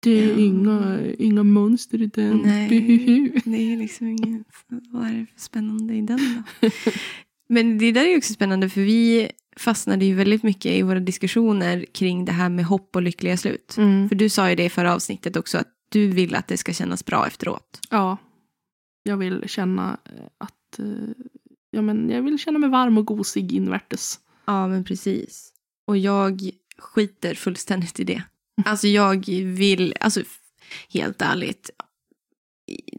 [0.02, 0.38] Det är Ja.
[0.38, 2.42] inga, inga monster i den.
[2.44, 2.68] Nej.
[3.44, 4.46] Det är liksom inget...
[4.92, 6.18] Vad är det för spännande i den
[6.60, 6.68] då?
[7.48, 11.00] Men det där är ju också spännande för vi fastnade ju väldigt mycket i våra
[11.00, 13.74] diskussioner kring det här med hopp och lyckliga slut.
[13.78, 14.08] Mm.
[14.08, 16.72] För du sa ju det i förra avsnittet också att du vill att det ska
[16.72, 17.80] kännas bra efteråt.
[17.90, 18.16] Ja.
[19.02, 20.78] Jag vill känna eh, att...
[20.78, 21.24] eh,
[21.74, 24.20] Ja, men jag vill känna mig varm och gosig invärtes.
[24.44, 25.52] Ja, men precis.
[25.86, 28.22] Och jag skiter fullständigt i det.
[28.64, 30.22] Alltså jag vill, alltså
[30.88, 31.70] helt ärligt,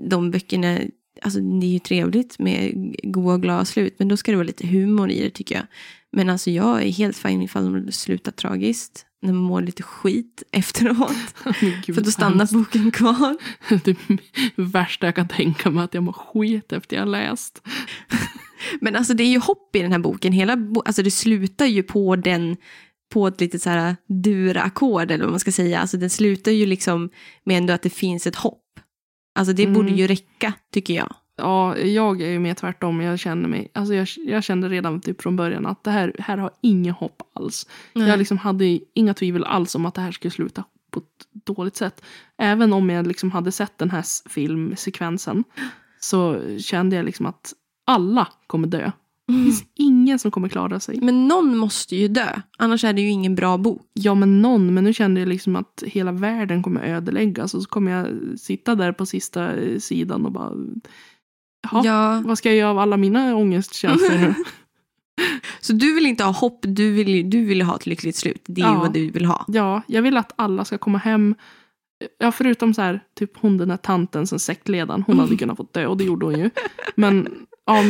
[0.09, 0.79] de böckerna,
[1.21, 4.47] alltså det är ju trevligt med goa och glada slut, men då ska det vara
[4.47, 5.65] lite humor i det tycker jag.
[6.11, 10.43] Men alltså jag är helt fine ifall de slutar tragiskt, när man mår lite skit
[10.51, 11.35] efteråt.
[11.85, 12.53] Gud, För då stannar hemskt.
[12.53, 13.37] boken kvar.
[13.83, 13.97] Det
[14.55, 17.61] värsta jag kan tänka mig att jag mår skit efter jag har läst.
[18.81, 20.33] Men alltså det är ju hopp i den här boken.
[20.33, 22.57] Hela alltså det slutar ju på den
[23.13, 25.79] på ett lite så här dura-ackord eller vad man ska säga.
[25.79, 27.09] Alltså den slutar ju liksom
[27.43, 28.59] med ändå att det finns ett hopp.
[29.35, 29.73] Alltså det Mm.
[29.73, 31.15] borde ju räcka tycker jag.
[31.35, 33.01] Ja, jag är ju mer tvärtom.
[33.01, 36.37] Jag känner mig, alltså jag, jag kände redan typ från början att det här, här
[36.37, 37.67] har inget hopp alls.
[37.93, 41.75] Jag liksom hade inga tvivel alls om att det här skulle sluta på ett dåligt
[41.75, 42.03] sätt.
[42.37, 45.43] Även om jag liksom hade sett den här filmsekvensen
[45.99, 47.53] så kände jag liksom att
[47.85, 48.91] alla kommer dö.
[49.27, 49.45] Det Mm.
[49.45, 50.99] finns ingen som kommer klara sig.
[51.01, 53.81] Men någon måste ju dö, annars är det ju ingen bra bok.
[53.93, 54.73] Ja, men någon.
[54.73, 57.53] Men nu kände jag liksom att hela världen kommer ödeläggas.
[57.53, 58.07] Och så kommer jag
[58.39, 60.51] sitta där på sista eh, sidan och bara...
[61.71, 64.33] Jaha, Ja, vad ska jag göra av alla mina ångestkänslor nu?
[65.61, 68.41] så du vill inte ha hopp, du vill, du vill ha ett lyckligt slut.
[68.45, 68.79] Det är Ja.
[68.79, 69.45] vad du vill ha.
[69.47, 71.35] Ja, jag vill att alla ska komma hem.
[72.19, 75.03] Ja, förutom så här, typ hon den här tanten som sektledaren.
[75.07, 76.49] Hon hade kunnat fått dö och det gjorde hon ju.
[76.95, 77.29] Men
[77.65, 77.83] ja,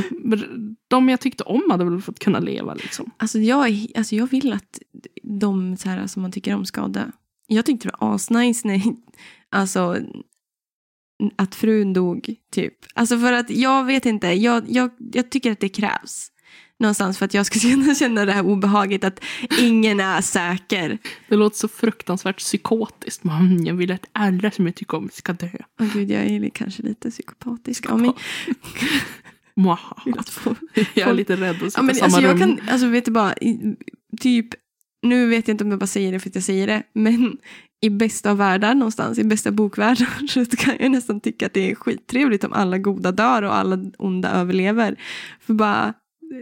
[0.88, 3.12] de jag tyckte om hade väl fått kunna leva liksom.
[3.18, 4.80] Alltså jag, alltså jag vill att
[5.24, 7.04] de så här, som man tycker om ska dö.
[7.48, 8.82] Jag tyckte det var asnice när
[9.52, 9.98] alltså,
[11.36, 12.36] att frun dog.
[12.52, 12.74] typ.
[12.94, 16.30] Alltså för att jag vet inte, jag, jag, jag tycker att det krävs.
[16.80, 19.20] Någonstans för att jag ska känna, känna det här obehaget att
[19.60, 20.98] ingen är säker.
[21.30, 23.24] Det låter så fruktansvärt psykotiskt.
[23.24, 25.50] Man, jag vill att alla som jag tycker om ska dö.
[25.80, 28.12] Åh gud, jag är kanske lite psykopatisk av mig.
[30.94, 32.40] Jag är lite rädd att sitta Ja, men i samma alltså, jag rum.
[32.40, 33.36] kan, alltså vet du bara,
[34.22, 34.48] typ,
[35.02, 37.38] nu vet jag inte om jag bara säger det för att jag säger det, men
[37.86, 41.72] i bästa av världar någonstans, i bästa bokvärldar, så kan jag nästan tycka att det
[41.72, 45.00] är skittrevligt om alla goda dör och alla onda överlever.
[45.42, 45.94] För bara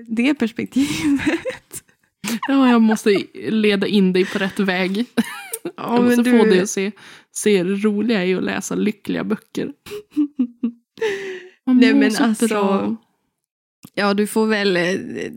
[0.08, 0.94] det perspektivet.
[2.48, 5.06] Ja, jag måste leda in dig på rätt väg.
[5.64, 6.92] Ja, jag måste men få du- dig att se,
[7.32, 9.72] se det roliga i att läsa lyckliga böcker.
[11.66, 12.96] Man Nej, men så alltså- bra.
[13.94, 14.78] Ja, du får, väl,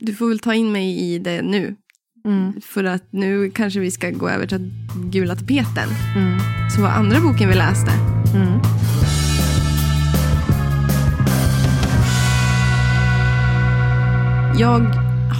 [0.00, 1.76] du får väl ta in mig i det nu.
[2.24, 2.60] Mm.
[2.60, 4.70] För att nu kanske vi ska gå över till
[5.12, 5.88] gula tapeten.
[6.16, 6.38] Mm.
[6.70, 7.90] Som var andra boken vi läste.
[8.34, 8.60] Mm.
[14.58, 14.80] Jag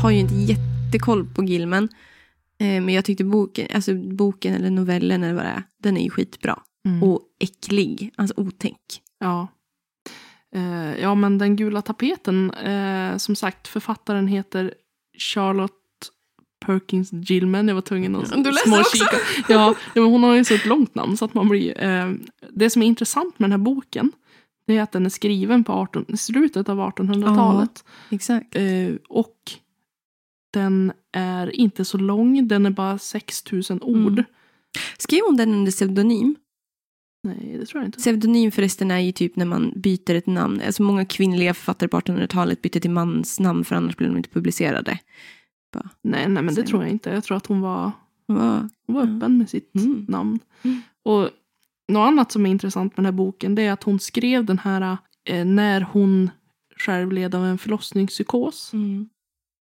[0.02, 1.88] har ju inte jättekoll på Gilman.
[2.58, 6.04] Eh, men jag tyckte boken, alltså boken eller novellen eller vad det är, den är
[6.04, 6.58] ju skitbra.
[6.86, 7.02] Mm.
[7.02, 9.02] Och äcklig, alltså otäck.
[9.18, 9.48] Ja.
[10.54, 14.74] Eh, ja, men den gula tapeten, eh, som sagt, författaren heter
[15.18, 15.83] Charlotte
[16.66, 17.68] Perkins Gilman.
[17.68, 19.04] Jag var tvungen att Du läser också?
[19.48, 21.84] Ja, ja, men hon har ju så ett långt namn så att man blir...
[21.84, 22.12] Eh,
[22.50, 24.12] det som är intressant med den här boken,
[24.66, 27.84] det är att den är skriven på 18, i slutet av 1800-talet.
[28.10, 28.56] Exakt.
[28.56, 29.36] Eh, och
[30.52, 34.12] den är inte så lång, den är bara 6000 ord.
[34.12, 34.24] Mm.
[34.98, 36.36] Skrev hon den under pseudonym?
[37.22, 37.98] Nej, det tror jag inte.
[37.98, 40.62] Pseudonym förresten är ju typ när man byter ett namn.
[40.66, 44.98] Alltså många kvinnliga författare på 1800-talet bytte till mansnamn för annars blev de inte publicerade.
[46.02, 47.10] Nej, nej, men det tror jag inte.
[47.10, 47.92] Jag tror att hon var
[48.26, 48.68] Va?
[48.86, 49.16] Hon var Ja.
[49.16, 50.04] öppen med sitt Mm.
[50.08, 50.38] namn.
[50.62, 50.80] Mm.
[51.02, 51.30] Och
[51.88, 54.58] något annat som är intressant med den här boken det är att hon skrev den
[54.58, 56.30] här eh, när hon
[56.78, 58.72] själv led av en förlossningspsykos.
[58.72, 59.08] Mm.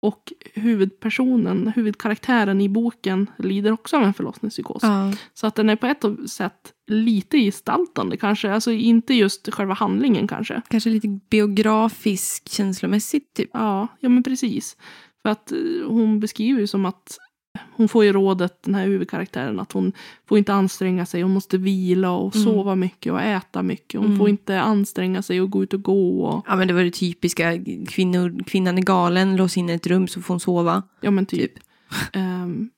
[0.02, 4.82] Och huvudpersonen, huvudkaraktären i boken lider också av en förlossningspsykos.
[4.82, 5.12] Ja.
[5.34, 8.52] Så att den är på ett sätt lite gestaltande kanske.
[8.52, 10.62] Alltså inte just själva handlingen kanske.
[10.68, 13.50] Kanske lite biografisk känslomässigt typ.
[13.52, 14.76] Ja, ja men precis.
[15.26, 15.58] För att eh,
[15.88, 17.18] hon beskriver ju som att
[17.76, 19.92] hon får ju rådet, den här huvudkaraktären, att hon
[20.28, 21.22] får inte anstränga sig.
[21.22, 22.44] Hon måste vila och Mm.
[22.46, 23.98] sova mycket och äta mycket.
[23.98, 24.18] Hon Mm.
[24.18, 26.22] får inte anstränga sig och gå ut och gå.
[26.24, 27.52] Och, Ja men det var det typiska,
[27.88, 30.82] kvinnor, kvinnan är galen, lås in i ett rum så får hon sova.
[31.00, 31.54] ja men typ.
[31.54, 31.62] Typ.
[32.12, 32.70] Ehm,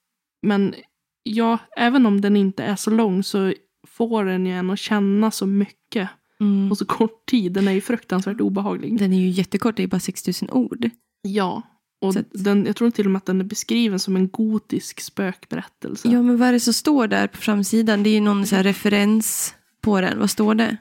[0.46, 0.74] men
[1.22, 3.52] ja, även om den inte är så lång så
[3.86, 6.08] får den ju en att känna så mycket
[6.40, 6.68] Mm.
[6.68, 7.52] på så kort tid.
[7.52, 8.98] Den är ju fruktansvärt obehaglig.
[8.98, 10.90] Den är ju jättekort, det är bara 6000 ord.
[11.22, 11.62] Ja.
[12.00, 15.00] Och att- den, jag tror till och med att den är beskriven som en gotisk
[15.00, 16.08] spökberättelse.
[16.08, 18.02] Ja men vad är det som står där på framsidan?
[18.02, 20.18] Det är ju någon så referens på den.
[20.18, 20.76] Vad står det?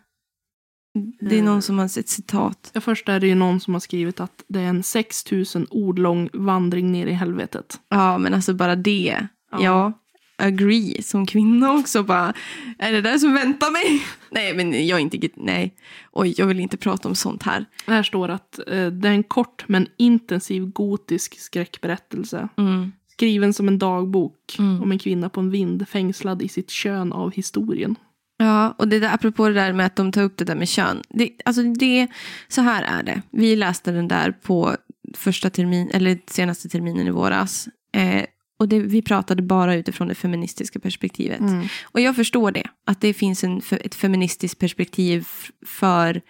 [1.20, 2.72] Det är någon som har ett citat.
[2.74, 6.00] Ja, först är det ju någon som har skrivit att det är en 6000 ord
[6.00, 7.80] lång vandring ner i helvetet.
[7.90, 9.28] Ja men alltså bara det.
[9.52, 9.64] Ja.
[9.64, 9.94] Ja.
[10.38, 11.02] Agree.
[11.04, 12.34] Som kvinna också bara.
[12.80, 14.06] Är det där som väntar mig?
[14.32, 15.76] Nej men jag är inte, nej.
[16.12, 17.66] Oj jag vill inte prata om sånt här.
[17.88, 22.48] Här står att eh, det är en kort men intensiv gotisk skräckberättelse.
[22.58, 22.92] Mm.
[23.12, 24.82] Skriven som en dagbok Mm.
[24.84, 27.96] om en kvinna på en vind fängslad i sitt kön av historien.
[28.38, 30.68] Ja, och det där, apropå det där med att de tar upp det där med
[30.70, 31.02] kön.
[31.10, 32.08] Det, alltså det,
[32.48, 33.22] så här är det.
[33.32, 34.76] Vi läste den där på
[35.14, 37.68] första termin, eller senaste terminen i våras.
[37.92, 38.24] Eh,
[38.60, 41.42] och det, vi pratade bara utifrån det feministiska perspektivet.
[41.84, 42.64] Och jag förstår det.
[42.86, 45.28] Att det finns en, ett feministiskt perspektiv
[45.66, 46.22] för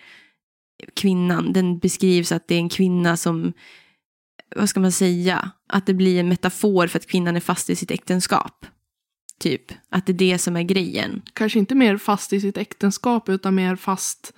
[0.94, 1.54] kvinnan.
[1.54, 3.54] Den beskrivs att det är en kvinna som,
[4.56, 7.76] vad ska man säga, att det blir en metafor för att kvinnan är fast i
[7.76, 8.66] sitt äktenskap.
[9.40, 11.22] Typ, att det är det som är grejen.
[11.34, 14.34] Kanske inte mer fast i sitt äktenskap utan mer fast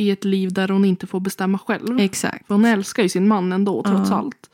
[0.00, 2.00] i ett liv där hon inte får bestämma själv.
[2.00, 2.46] Exakt.
[2.46, 4.16] För hon älskar ju sin man ändå trots Ja.
[4.16, 4.50] allt.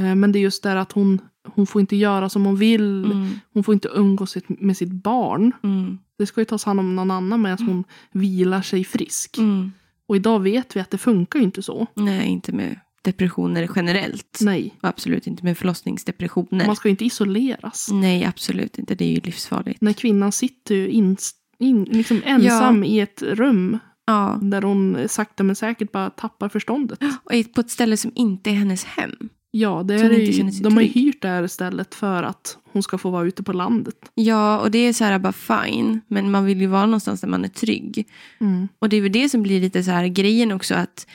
[0.00, 3.04] Eh, Men det är just där att hon, hon får inte göra som hon vill.
[3.04, 5.52] Mm, Hon får inte umgås med sitt barn.
[5.62, 9.38] mm, Det ska ju tas hand om någon annan medan hon vilar sig frisk.
[9.38, 9.72] mm.
[10.06, 11.86] Och idag vet vi att det funkar ju inte så.
[11.94, 14.38] Nej, inte med depressioner generellt.
[14.42, 16.66] Nej, Och absolut inte med förlossningsdepressioner.
[16.66, 17.88] man ska ju inte isoleras.
[17.92, 18.94] Nej, absolut inte.
[18.94, 19.80] Det är ju livsfarligt.
[19.80, 21.16] När kvinnan sitter ju in,
[21.58, 26.98] in, liksom ensam i ett rum Ja, där hon sakta men säkert bara tappar förståndet.
[27.24, 29.28] och på ett ställe som inte är hennes hem.
[29.54, 32.82] Ja, det är inte ju, de har ju hyrt det här stället för att hon
[32.82, 33.96] ska få vara ute på landet.
[34.14, 36.00] Ja, och det är så här bara fine.
[36.08, 38.08] Men man vill ju vara någonstans där man är trygg.
[38.40, 38.68] Mm.
[38.78, 41.06] Och det är väl det som blir lite så här grejen också att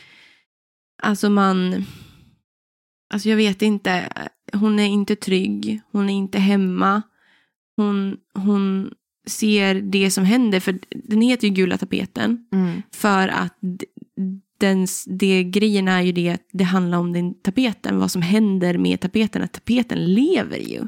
[1.04, 1.86] alltså man
[3.13, 4.10] alltså jag vet inte
[4.54, 7.02] hon är inte trygg, hon är inte hemma.
[7.78, 8.91] Hon, hon
[9.28, 12.82] ser det som händer för den heter ju gula tapeten Mm.
[12.91, 13.58] för att
[14.60, 18.78] dens, det grejen är ju det att det handlar om den tapeten, vad som händer
[18.78, 20.88] med tapeten, att tapeten lever ju.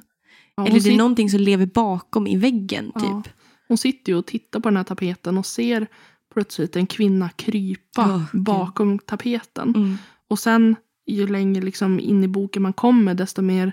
[0.55, 2.99] Ja, Eller det är sit- någonting som lever bakom i väggen Ja.
[3.23, 3.33] typ.
[3.67, 5.87] hon sitter ju och tittar på den här tapeten och ser
[6.33, 8.43] plötsligt en kvinna krypa Gud.
[8.43, 9.73] bakom tapeten.
[9.75, 9.97] Mm.
[10.29, 10.75] Och sen
[11.07, 13.71] ju längre liksom in i boken man kommer desto mer,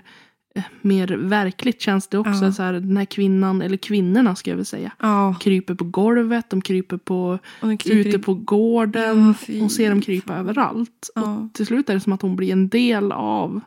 [0.81, 2.45] mer verkligt känns det också.
[2.45, 2.51] Ja.
[2.51, 6.49] Så här, den här kvinnan, eller kvinnorna ska jag väl säga, Ja, kryper på golvet,
[6.49, 9.35] de kryper på, den kryper ute på gården.
[9.47, 10.37] Ja, hon ser dem krypa fan.
[10.39, 11.09] överallt.
[11.15, 13.61] Och till slut är det som att hon blir en del av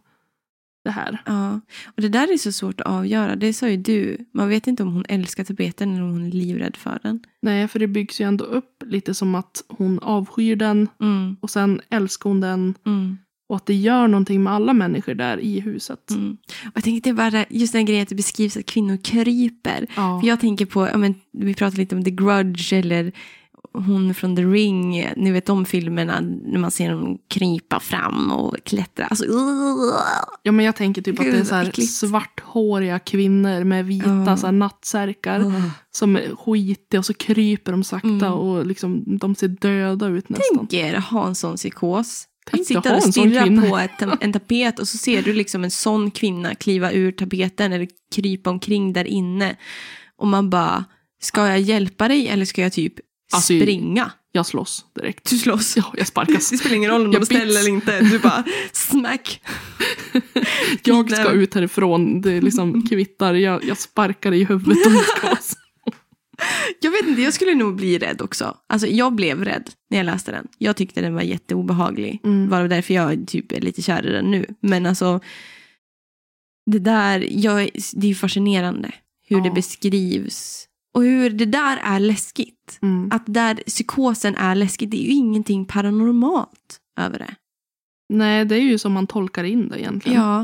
[0.85, 1.23] det här.
[1.27, 3.37] Ja, och det där är så svårt att avgöra.
[3.37, 4.17] Det sa ju du.
[4.33, 7.21] Man vet inte om hon älskar tapeten eller om hon är livrädd för den.
[7.43, 11.51] Nej, för det byggs ju ändå upp lite som att hon avskyr den Mm, och
[11.51, 13.19] sen älskar hon den mm,
[13.51, 16.11] Och att det gör någonting med alla människor där i huset.
[16.11, 16.37] Mm.
[16.67, 19.87] Och jag tänkte bara, just den grejen att det beskrivs att kvinnor kryper.
[19.97, 20.21] Ja.
[20.21, 23.13] För jag tänker på, ja, men, vi pratade lite om The Grudge eller
[23.73, 25.07] hon från The Ring.
[25.17, 29.07] Ni vet de filmerna när man ser dem krypa fram och klättra.
[29.07, 29.95] Alltså, uh,
[30.43, 34.37] ja, men jag tänker typ att det är så här svarthåriga kvinnor med vita Ja.
[34.37, 35.41] så här, nattsärkar.
[35.41, 35.67] uh.
[35.91, 38.33] Som är skitiga och så kryper de sakta Mm.
[38.33, 40.59] och liksom, de ser döda ut nästan.
[40.59, 42.27] Tänk er ha en sån psykos.
[42.51, 45.71] Tänk att sitta och stirra på ett, en tapet och så ser du liksom en
[45.71, 49.57] sån kvinna kliva ur tapeten eller krypa omkring där inne.
[50.17, 50.85] Och man bara,
[51.23, 52.95] ska jag hjälpa dig eller ska jag typ
[53.33, 54.11] Alltså, springa?
[54.33, 55.31] Jag slåss direkt.
[55.31, 55.77] Du slåss.
[55.77, 56.51] Ja, jag sparkas.
[56.51, 57.59] Det spelar ingen roll om Jag de ställer bits.
[57.59, 58.01] eller inte.
[58.01, 59.41] Du bara smack.
[60.85, 62.21] Jag ska ut härifrån.
[62.21, 63.35] Det är liksom kvittar.
[63.35, 65.37] Jag, jag sparkar i huvudet om det ska.
[66.81, 68.57] Jag vet inte, jag skulle nog bli rädd också.
[68.67, 70.49] Alltså jag blev rädd när jag läste den.
[70.59, 72.21] Jag tyckte den var jätteobehaglig.
[72.25, 72.49] Mm.
[72.49, 74.47] Var det därför jag typ är lite kär i den nu.
[74.61, 75.21] Men alltså,
[76.71, 78.91] det där, jag, det är fascinerande
[79.27, 79.43] hur Ja.
[79.45, 80.67] det beskrivs.
[80.95, 82.79] Och hur det där är läskigt.
[82.83, 83.09] Mm.
[83.13, 87.35] Att där psykosen är läskigt, det är ju ingenting paranormalt över det.
[88.09, 90.21] Nej, det är ju som man tolkar in det egentligen.
[90.21, 90.41] Ja.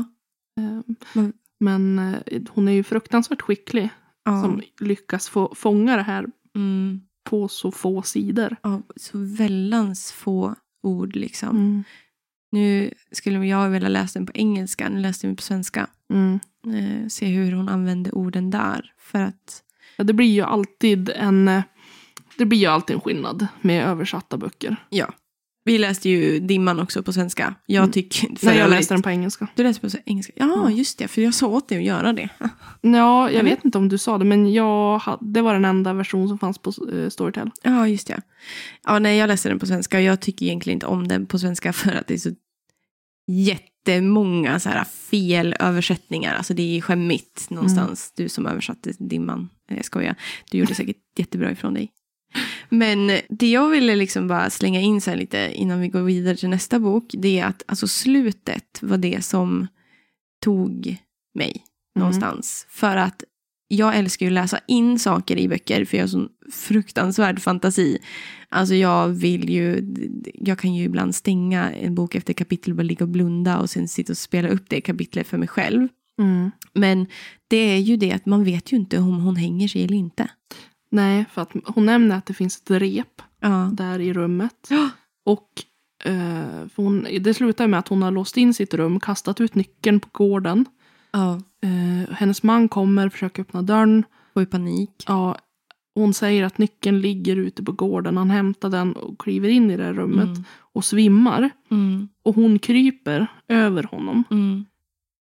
[0.59, 0.79] Eh,
[1.13, 3.89] Men- Men eh, hon är ju fruktansvärt skicklig
[4.31, 4.41] ja.
[4.41, 7.01] som lyckas få fånga det här Mm.
[7.29, 8.55] på så få sidor.
[8.63, 11.49] ja så väldans få ord liksom.
[11.49, 11.83] Mm.
[12.51, 15.87] Nu skulle jag vilja läsa den på engelska, nu läste jag den på svenska.
[16.13, 16.39] Mm.
[16.75, 18.93] Eh, se hur hon använde orden där.
[18.97, 19.63] För att,
[19.97, 21.63] Ja, det blir ju alltid en eh,
[22.37, 24.75] det blir ju alltid en skillnad med översatta böcker.
[24.89, 25.13] ja.
[25.67, 27.55] Vi läste ju Dimman också på svenska.
[27.65, 27.91] Jag Mm.
[27.91, 28.35] tycker...
[28.39, 29.47] för Nej, jag läste den på engelska.
[29.55, 30.33] Du läste på engelska?
[30.35, 30.71] Ja, Ja.
[30.71, 31.07] just det.
[31.07, 32.29] För jag sa åt dig att göra det.
[32.81, 35.93] Ja, jag vet inte om du sa det, men jag hade, det var den enda
[35.93, 37.51] version som fanns på uh, Storytel.
[37.63, 38.21] Ja, just det.
[38.83, 40.01] Ja, nej, jag läste den på svenska.
[40.01, 42.31] Jag tycker egentligen inte om den på svenska för att det är så
[43.31, 46.35] jättemånga så här felöversättningar.
[46.35, 48.13] Alltså det är skämmigt någonstans.
[48.15, 49.49] Du som översatte Dimman.
[49.69, 50.15] Jag skojar.
[50.51, 51.91] Du gjorde säkert jättebra ifrån dig.
[52.69, 56.49] Men det jag ville liksom bara slänga in så lite innan vi går vidare till
[56.49, 57.05] nästa bok.
[57.17, 59.67] Det är att alltså slutet var det som
[60.43, 60.97] tog
[61.33, 61.63] mig
[61.95, 62.65] någonstans.
[62.69, 63.23] För att
[63.67, 67.97] jag älskar ju att läsa in saker i böcker för jag har sån fruktansvärd fantasi.
[68.49, 69.95] Alltså jag vill ju,
[70.33, 73.69] jag kan ju ibland stänga en bok efter kapitel och bara ligga och blunda och
[73.69, 75.87] sen sitta och spela upp det kapitlet för mig själv.
[76.19, 76.51] Mm.
[76.73, 77.07] Men
[77.47, 80.29] det är ju det att man vet ju inte om hon hänger sig eller inte.
[80.89, 83.69] Nej, för att hon nämner att det finns ett rep Ja.
[83.73, 84.67] där i rummet.
[84.69, 84.89] Ja.
[85.25, 85.47] Och
[86.03, 89.99] eh, hon, det slutar med att hon har låst in sitt rum, kastat ut nyckeln
[89.99, 90.65] på gården.
[91.11, 91.35] Ja.
[91.63, 94.03] Eh, hennes man kommer, försöker öppna dörren.
[94.33, 95.03] Får ju panik.
[95.07, 95.37] Ja,
[95.95, 98.17] hon säger att nyckeln ligger ute på gården.
[98.17, 100.43] Han hämtar den och kliver in i det här rummet Mm.
[100.73, 101.49] och svimmar.
[101.71, 102.09] Mm.
[102.23, 104.23] Och hon kryper över honom.
[104.31, 104.65] Mm.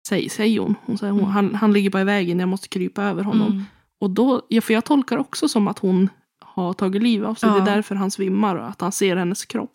[0.07, 0.75] Säger, säger hon.
[0.85, 1.31] hon, säger, hon Mm.
[1.33, 3.63] han, han ligger bara i vägen, jag måste krypa över honom.
[4.05, 7.49] Och då, ja, för jag tolkar också som att hon har tagit liv av sig.
[7.49, 7.55] Ja.
[7.55, 9.69] Det är därför han svimmar och att han ser hennes kropp.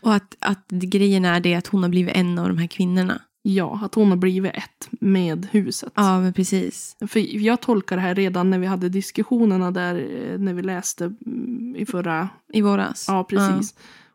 [0.00, 3.20] Och att, att grejen är det att hon har blivit en av de här kvinnorna.
[3.42, 5.92] Ja, att hon har blivit ett med huset.
[5.94, 6.96] Ja, men precis.
[7.08, 11.04] För jag tolkar det här redan när vi hade diskussionerna där eh, när vi läste
[11.04, 12.28] mm, i förra...
[12.52, 13.04] I våras.
[13.08, 13.74] Ja, precis.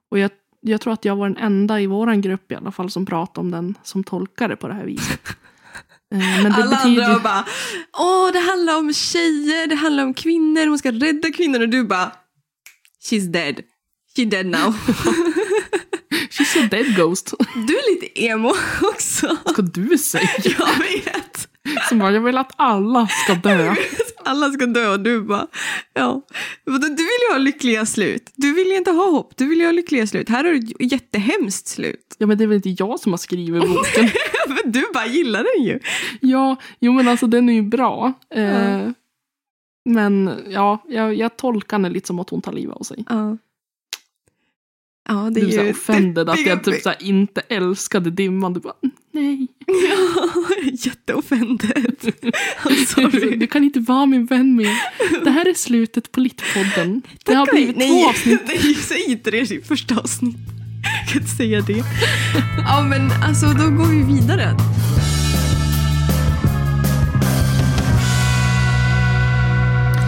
[0.10, 2.91] Och jag, jag tror att jag var den enda i våran grupp i alla fall
[2.91, 5.21] som pratade om den som tolkade på det här viset.
[6.15, 7.45] Eh, Men det Alla betyder andra bara,
[7.98, 11.84] åh det handlar om tjejer, det handlar om kvinnor, hon ska rädda kvinnor och du
[11.84, 12.12] bara,
[13.10, 13.62] she's dead.
[14.15, 14.74] She dead now.
[16.32, 17.34] She's a dead ghost.
[17.67, 19.38] Du är lite emo också.
[19.54, 20.30] Ska du säga?
[20.43, 21.48] Jag vet.
[21.89, 23.76] Som bara, jag vill att alla ska dö.
[24.24, 25.48] Alla ska dö och du bara,
[25.93, 26.22] ja.
[26.65, 28.32] Du vill ju ha lyckliga slut.
[28.36, 30.30] Du vill ju inte ha hopp, du vill ju ha lyckliga slut.
[30.30, 32.15] Här har du ett jättehemskt slut.
[32.17, 34.10] Ja men det är väl inte jag som har skrivit boken.
[34.48, 35.80] Men du bara gillar den ju.
[36.22, 38.13] Ja, jo men alltså den är ju bra.
[38.36, 38.89] Eh,
[39.86, 43.06] Men ja, jag, jag tolkar den lite som att hon tar livet av sig.
[43.10, 43.38] Ja.
[45.10, 45.58] Ja, det Du är ju...
[45.58, 48.54] här offended att jag typ så här inte älskade dimman.
[48.54, 48.74] Du bara,
[49.12, 49.48] nej.
[49.67, 50.30] Ja,
[50.72, 51.95] jätteoffended.
[52.88, 53.36] Sorry.
[53.36, 54.76] Du kan inte vara min vän mer.
[55.24, 57.02] Det här är slutet på Littpodden.
[57.26, 58.41] Det har blivit nej, två avsnitt.
[58.48, 60.38] Nej, säg inte det i första avsnitt.
[61.02, 61.84] Jag kan inte säga det.
[62.58, 64.56] Ja, men alltså då går vi vidare.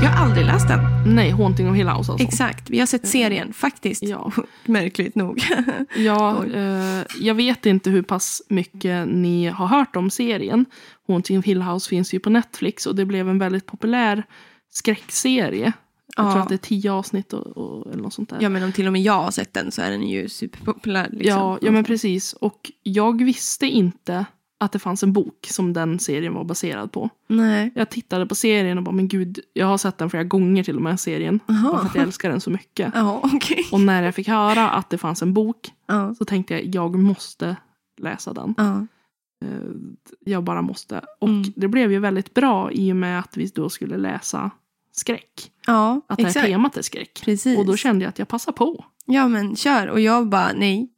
[0.01, 0.79] Jag har aldrig läst den.
[1.15, 2.25] Nej, Haunting of Hill House alltså.
[2.27, 4.03] Exakt, vi har sett serien faktiskt.
[4.03, 4.31] Ja.
[4.65, 5.41] Märkligt nog.
[5.95, 10.65] Ja, eh, jag vet inte hur pass mycket ni har hört om serien.
[11.07, 14.23] Haunting of Hill House finns ju på Netflix och det blev en väldigt populär
[14.69, 15.73] skräckserie
[16.17, 16.41] Jag tror Ja.
[16.43, 18.37] att det är tio avsnitt och, och, eller något sånt där.
[18.41, 21.09] Ja, men om till och med jag har sett den så är den ju superpopulär.
[21.11, 21.39] Liksom.
[21.39, 22.33] ja, ja, men precis.
[22.33, 24.25] Och jag visste inte
[24.62, 27.09] att det fanns en bok som den serien var baserad på.
[27.28, 27.72] Nej.
[27.76, 30.76] Jag tittade på serien och bara, men gud, jag har sett den flera gånger till
[30.76, 31.39] och med, serien.
[31.45, 31.72] Jaha.
[31.72, 32.91] Bara för att jag älskar den så mycket.
[32.95, 33.66] Ja, okej.
[33.72, 36.16] Och när jag fick höra att det fanns en bok Ja.
[36.16, 37.55] så tänkte jag, jag måste
[38.01, 38.55] läsa den.
[38.59, 38.88] Eh,
[40.20, 41.01] Jag bara måste.
[41.20, 41.53] Och Mm.
[41.55, 44.51] det blev ju väldigt bra i och med att vi då skulle läsa
[44.93, 45.51] skräck.
[45.68, 46.45] ja, Att det här exakt.
[46.45, 47.22] temat är skräck.
[47.26, 47.57] Precis.
[47.59, 48.86] Och då kände jag att jag passar på.
[49.05, 49.88] Ja, men kör.
[49.88, 50.89] Och jag bara, nej.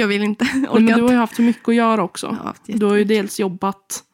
[0.00, 0.44] Jag vill inte.
[0.70, 2.26] Orkar Men du har ju haft så mycket att göra också.
[2.26, 4.04] Har Du har ju dels jobbat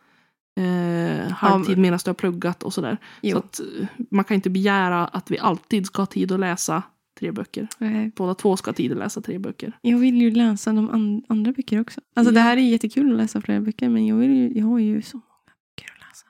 [0.60, 2.98] eh, halvtid medan du har pluggat och sådär.
[3.22, 3.32] Jo.
[3.32, 6.82] Så att, eh, man kan inte begära att vi alltid ska ha tid att läsa
[7.18, 7.68] tre böcker.
[7.78, 8.12] Nej.
[8.16, 9.72] Båda två ska ha tid att läsa tre böcker.
[9.80, 12.00] Jag vill ju läsa de an- andra böcker också.
[12.16, 12.34] Alltså Ja.
[12.34, 15.02] det här är jättekul att läsa flera böcker, men jag, vill ju, jag har ju
[15.02, 16.26] så många böcker att läsa.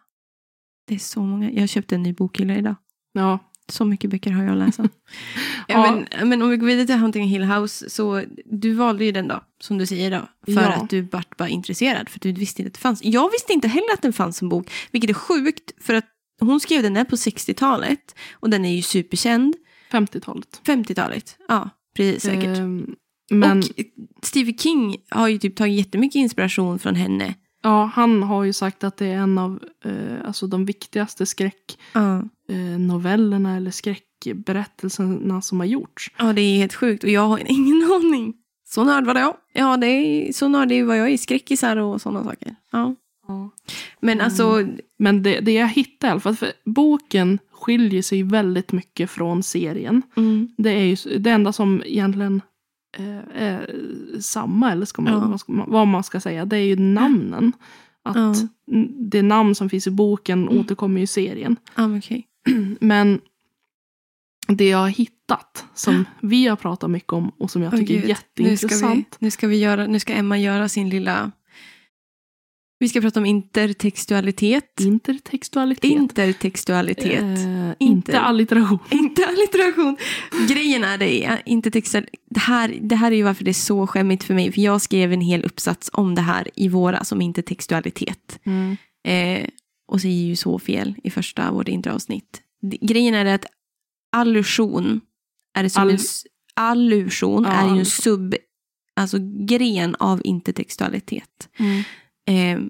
[0.88, 1.50] Det är så många.
[1.50, 2.74] Jag köpte en ny bokhylla idag.
[3.12, 3.38] Ja,
[3.68, 4.88] Så mycket böcker har jag att läsa.
[5.68, 9.12] ja, men, men om vi går vidare till Hunting Hill House, så du valde ju
[9.12, 10.72] den då, som du säger då, för Ja.
[10.72, 13.04] att du vart bara intresserad, för du visste inte att det fanns.
[13.04, 16.04] Jag visste inte heller att den fanns som bok, vilket är sjukt, för att
[16.40, 19.54] hon skrev den där på 60-talet, och den är ju superkänd.
[19.92, 20.60] 50-talet.
[20.66, 22.58] 50-talet, ja, precis säkert.
[22.58, 22.94] Ehm,
[23.30, 23.64] men Och
[24.22, 27.34] Stephen King har ju typ tagit jättemycket inspiration från henne.
[27.62, 29.92] ja, han har ju sagt att det är en av eh,
[30.26, 32.26] alltså de viktigaste skräcknovellerna eh,
[32.78, 36.10] novellerna eller skräckberättelserna som har gjorts.
[36.18, 38.34] Ja, det är helt sjukt och jag har ingen aning.
[38.68, 39.36] Så nörd var jag.
[39.52, 42.56] Ja, det är så nördig var jag i skräckisar och sådana saker.
[42.72, 42.94] Ja.
[44.00, 44.66] Men alltså,
[44.98, 49.42] Men det, det jag hittade i alla fall, för boken skiljer sig väldigt mycket från
[49.42, 50.02] serien.
[50.16, 52.42] mm, Det är ju det enda som egentligen
[52.98, 53.74] eh, är
[54.20, 55.28] samma, eller ska man, Ja.
[55.28, 57.52] vad, ska man, vad man ska säga, det är ju namnen.
[58.04, 58.34] Att Ja.
[59.10, 60.58] det namn som finns i boken Mm.
[60.60, 61.56] återkommer i serien.
[61.76, 62.26] ja men okej.
[62.80, 63.20] Men
[64.48, 68.00] det jag har hittat, som vi har pratat mycket om och som jag tycker är
[68.00, 68.08] Gud.
[68.08, 69.16] Nu ska, vi, jätteintressant.
[69.18, 71.32] nu, ska vi göra, nu ska Emma göra sin lilla...
[72.78, 74.80] Vi ska prata om intertextualitet.
[74.80, 75.90] Intertextualitet.
[75.90, 77.22] Intertextualitet.
[77.22, 77.76] Eh, Inte.
[77.78, 78.78] inte allitteration.
[78.90, 79.96] Inte allitteration.
[80.48, 84.24] Grejen är det, intertextual, det, här, det här är ju varför det är så skämmigt
[84.24, 84.52] för mig.
[84.52, 88.38] För jag skrev en hel uppsats om det här i våras, om intertextualitet.
[88.44, 88.76] Mm.
[89.08, 89.48] Eh,
[89.86, 92.42] och säger ju så fel i första vårt introavsnitt.
[92.80, 93.46] Grejen är att
[94.12, 95.00] allusion
[95.58, 95.98] är som All- en,
[96.54, 98.34] allusion Ja, är ju en sub,
[98.96, 101.48] alltså gren av intertextualitet.
[101.58, 101.82] Mm.
[102.28, 102.66] Eh,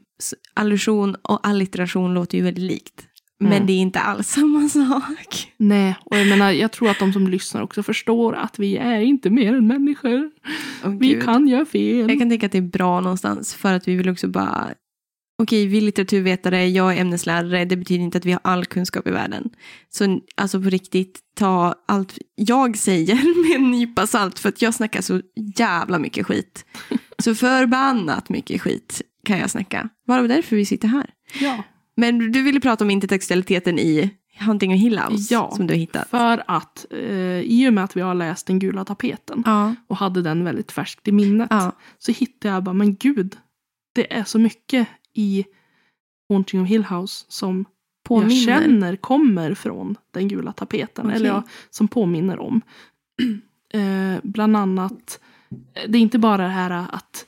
[0.55, 3.07] allusion och allitteration låter ju väldigt likt.
[3.41, 3.67] Men Mm.
[3.67, 5.53] det är inte alls samma sak.
[5.57, 9.01] Nej, och jag menar, jag tror att de som lyssnar också förstår att vi är
[9.01, 10.31] inte mer än människor.
[10.85, 11.23] Åh, Vi Gud.
[11.25, 12.11] kan göra fel.
[12.11, 14.75] Jag kan tänka att det är bra någonstans för att vi vill också bara
[15.39, 19.07] Okej, vi är litteraturvetare, jag är ämneslärare, det betyder inte att vi har all kunskap
[19.09, 19.51] i världen.
[19.89, 23.14] Så alltså på riktigt, ta allt jag säger
[23.49, 25.20] med en nypa salt för att jag snackar så
[25.59, 26.64] jävla mycket skit.
[27.18, 29.89] Så förbannat mycket skit kan jag snacka.
[30.07, 31.11] Bara därför vi sitter här.
[31.41, 31.62] Ja,
[31.97, 34.11] Men du ville prata om intertextualiteten i
[34.41, 36.09] Hunting of Hill House Ja, som du har hittat.
[36.09, 39.97] för att eh, i och med att vi har läst Den gula tapeten Ja, och
[39.97, 43.37] hade den väldigt färskt i minnet ja, så hittade jag bara, men gud,
[43.95, 44.89] det är så mycket
[45.19, 45.45] i
[46.29, 47.67] Haunting of Hill House som jag
[48.09, 48.45] påminner.
[48.45, 51.07] känner kommer från den gula tapeten.
[51.07, 51.17] Okej.
[51.17, 52.61] Eller ja, som påminner om.
[53.75, 55.21] eh, bland annat,
[55.75, 57.27] eh, det är inte bara det här att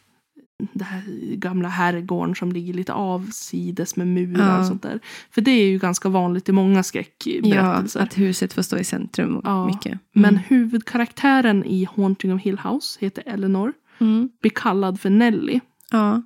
[0.72, 1.02] det här
[1.36, 4.60] gamla herrgården som ligger lite avsides med murar Ja.
[4.60, 5.00] och sånt där.
[5.30, 8.00] För det är ju ganska vanligt i många Ja, skräckberättelser.
[8.00, 9.86] att huset får stå i centrum och Ja, mycket.
[9.92, 10.00] Mm.
[10.12, 13.72] Men huvudkaraktären i Haunting of Hill House heter Eleanor.
[13.98, 14.28] Mm.
[14.40, 15.60] Blir kallad för Nelly.
[15.90, 16.22] Ja,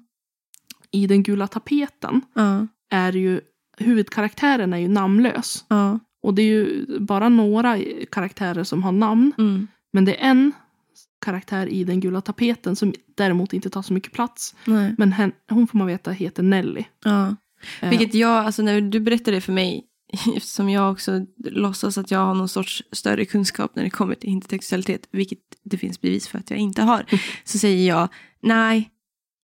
[0.92, 3.40] I den gula tapeten ja, är ju
[3.78, 5.64] huvudkaraktären är ju namnlös.
[5.68, 5.98] ja.
[6.22, 7.78] Och det är ju bara några
[8.10, 9.32] karaktärer som har namn.
[9.38, 9.68] Mm.
[9.92, 10.52] Men det är en
[11.24, 14.54] karaktär i den gula tapeten som däremot inte tar så mycket plats.
[14.64, 14.94] Nej.
[14.98, 16.84] Men hen, hon får man veta heter Nelly.
[17.04, 17.36] Ja.
[17.80, 19.84] Eh, Vilket jag, alltså när du berättade det för mig,
[20.36, 24.30] eftersom jag också låtsas att jag har någon sorts större kunskap när det kommer till
[24.30, 27.04] intertextualitet, vilket det finns bevis för att jag inte har,
[27.44, 28.08] så säger jag
[28.40, 28.90] nej,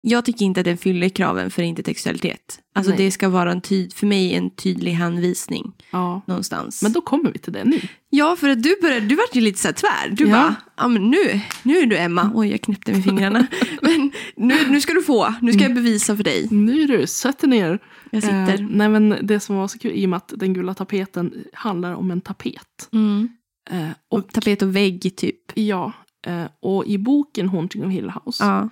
[0.01, 2.59] jag tycker inte att den fyller kraven för intertextualitet.
[2.75, 3.05] Alltså Nej.
[3.05, 6.21] det ska vara en tyd, för mig en tydlig hänvisning ja.
[6.27, 6.83] någonstans.
[6.83, 7.81] Men då kommer vi till det nu.
[8.09, 10.09] Ja, för att du började, du vart ju lite så här tvär.
[10.11, 10.31] Du Ja.
[10.31, 12.31] bara, ja men nu, nu är du Emma.
[12.35, 13.47] Oj, jag knäppte med fingrarna.
[13.81, 16.47] men nu, nu ska du få, nu ska jag bevisa för dig.
[16.51, 17.79] Nu du, sätt dig ner.
[18.11, 18.59] Jag sitter.
[18.61, 21.33] Eh, nej men det som var så kul i och med att den gula tapeten
[21.53, 22.89] handlar om en tapet.
[22.93, 23.29] Mm.
[23.69, 25.51] Eh, Och och tapet och vägg typ.
[25.53, 25.93] ja,
[26.27, 28.69] eh, och i boken Haunting of Hill House Ja,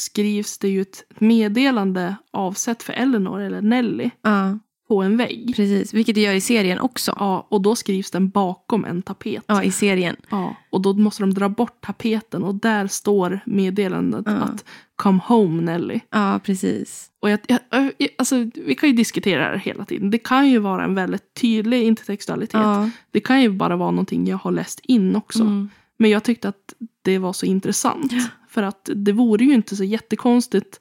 [0.00, 5.56] skrivs det ju ett meddelande avsett för Eleanor eller Nelly ja, på en vägg.
[5.56, 7.14] Precis, vilket det gör i serien också.
[7.18, 9.44] Ja, och då skrivs den bakom en tapet.
[9.46, 10.16] Ja, i serien.
[10.30, 14.32] Ja, och då måste de dra bort tapeten och där står meddelandet Ja.
[14.32, 14.64] att
[14.96, 16.00] Come home Nelly.
[16.10, 17.10] Ja, precis.
[17.20, 20.10] Och jag, jag, jag, alltså, vi kan ju diskutera det här hela tiden.
[20.10, 22.60] Det kan ju vara en väldigt tydlig intertextualitet.
[22.60, 22.90] Ja.
[23.10, 25.42] Det kan ju bara vara någonting jag har läst in också.
[25.42, 25.68] Mm.
[25.98, 28.12] Men jag tyckte att det var så intressant.
[28.50, 30.80] För att det vore ju inte så jättekonstigt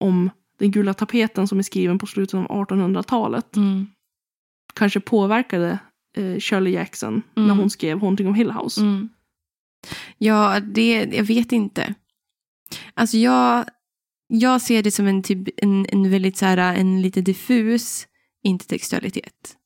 [0.00, 3.86] om den gula tapeten som är skriven på slutet av 1800-talet Mm.
[4.74, 5.78] kanske påverkade
[6.16, 7.58] eh, Shirley Jackson när Mm.
[7.58, 8.80] hon skrev Haunting of Hill House.
[8.80, 9.08] Mm.
[10.18, 11.94] Ja, det, jag vet inte.
[12.94, 13.64] Alltså jag,
[14.28, 18.06] jag ser det som en, typ, en, en väldigt så här, en lite diffus
[18.42, 19.56] intertextualitet.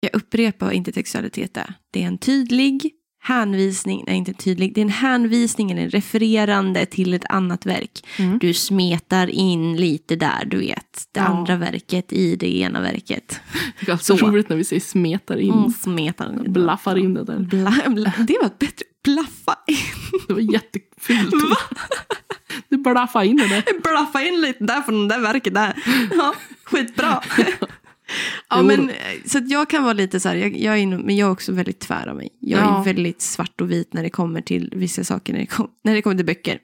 [0.00, 1.74] Jag upprepar vad intertextualitet är.
[1.90, 2.90] Det är en tydlig
[3.22, 8.04] hänvisning, nej inte tydlig, det är en hänvisning eller en refererande till ett annat verk.
[8.18, 8.38] Mm.
[8.38, 11.26] Du smetar in lite där, du vet, det Ja.
[11.26, 13.40] andra verket i det ena verket.
[13.86, 14.16] Det är Så.
[14.16, 15.52] roligt när vi säger smetar in.
[15.52, 16.52] Mm, smetar in.
[16.52, 17.38] Blaffar in det där.
[17.38, 19.76] Bla, bla, det var bättre, blaffa in.
[20.28, 21.34] Det var jättefult.
[22.68, 23.64] Du blaffade in det där.
[23.82, 25.82] blaffa in lite där från det där verket där.
[26.16, 27.22] Ja, skitbra.
[28.50, 28.90] Ja, men,
[29.26, 31.52] så att jag kan vara lite så här, jag, jag är, men jag är också
[31.52, 32.28] väldigt tvär av mig.
[32.40, 32.80] Jag Ja.
[32.80, 35.94] är väldigt svart och vit när det kommer till vissa saker, när det, kom, när
[35.94, 36.58] det kommer till böcker.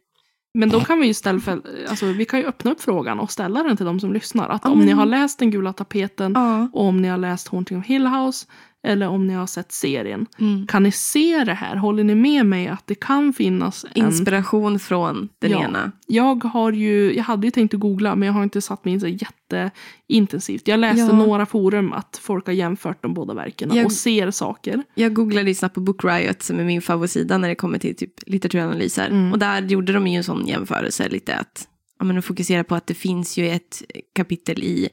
[0.59, 3.33] Men då kan vi ju ställa för, alltså, vi kan ju öppna upp frågan och
[3.33, 4.49] ställa den till de som lyssnar.
[4.49, 6.69] Att Ja, om men- ni har läst Den gula tapeten Ja.
[6.73, 8.47] och om ni har läst Haunting of Hill House
[8.87, 10.27] eller om ni har sett serien.
[10.39, 10.67] Mm.
[10.67, 11.77] Kan ni se det här?
[11.77, 14.07] Håller ni med mig att det kan finnas en...
[14.07, 15.65] Inspiration från den Ja.
[15.65, 15.93] ena.
[16.07, 18.95] Jag har ju, jag hade ju tänkt att googla men jag har inte satt mig
[18.95, 20.69] in så jätteintensivt.
[20.69, 21.13] Jag läste Ja.
[21.13, 24.83] några forum att folk har jämfört de båda verken Jag- och ser saker.
[24.95, 27.97] Jag googlade ju snabbt på Book Riot som är min favoritsida när det kommer till
[27.97, 29.09] typ litteraturanalyser.
[29.09, 29.33] Mm.
[29.33, 31.69] Och där gjorde de ju en sån jämförelse lite att
[31.99, 33.83] ja, men de fokuserar på att det finns ju ett
[34.15, 34.89] kapitel i,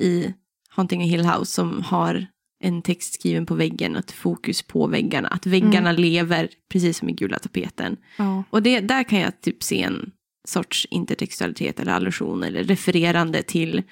[0.00, 0.34] i
[0.68, 2.26] Haunting of Hill House som har
[2.62, 5.28] en text skriven på väggen ett fokus på väggarna.
[5.28, 7.96] Att väggarna lever precis som i gula tapeten.
[8.16, 8.44] Ja.
[8.50, 10.10] Och det, där kan jag typ se en
[10.48, 13.82] sorts intertextualitet eller allusion eller refererande till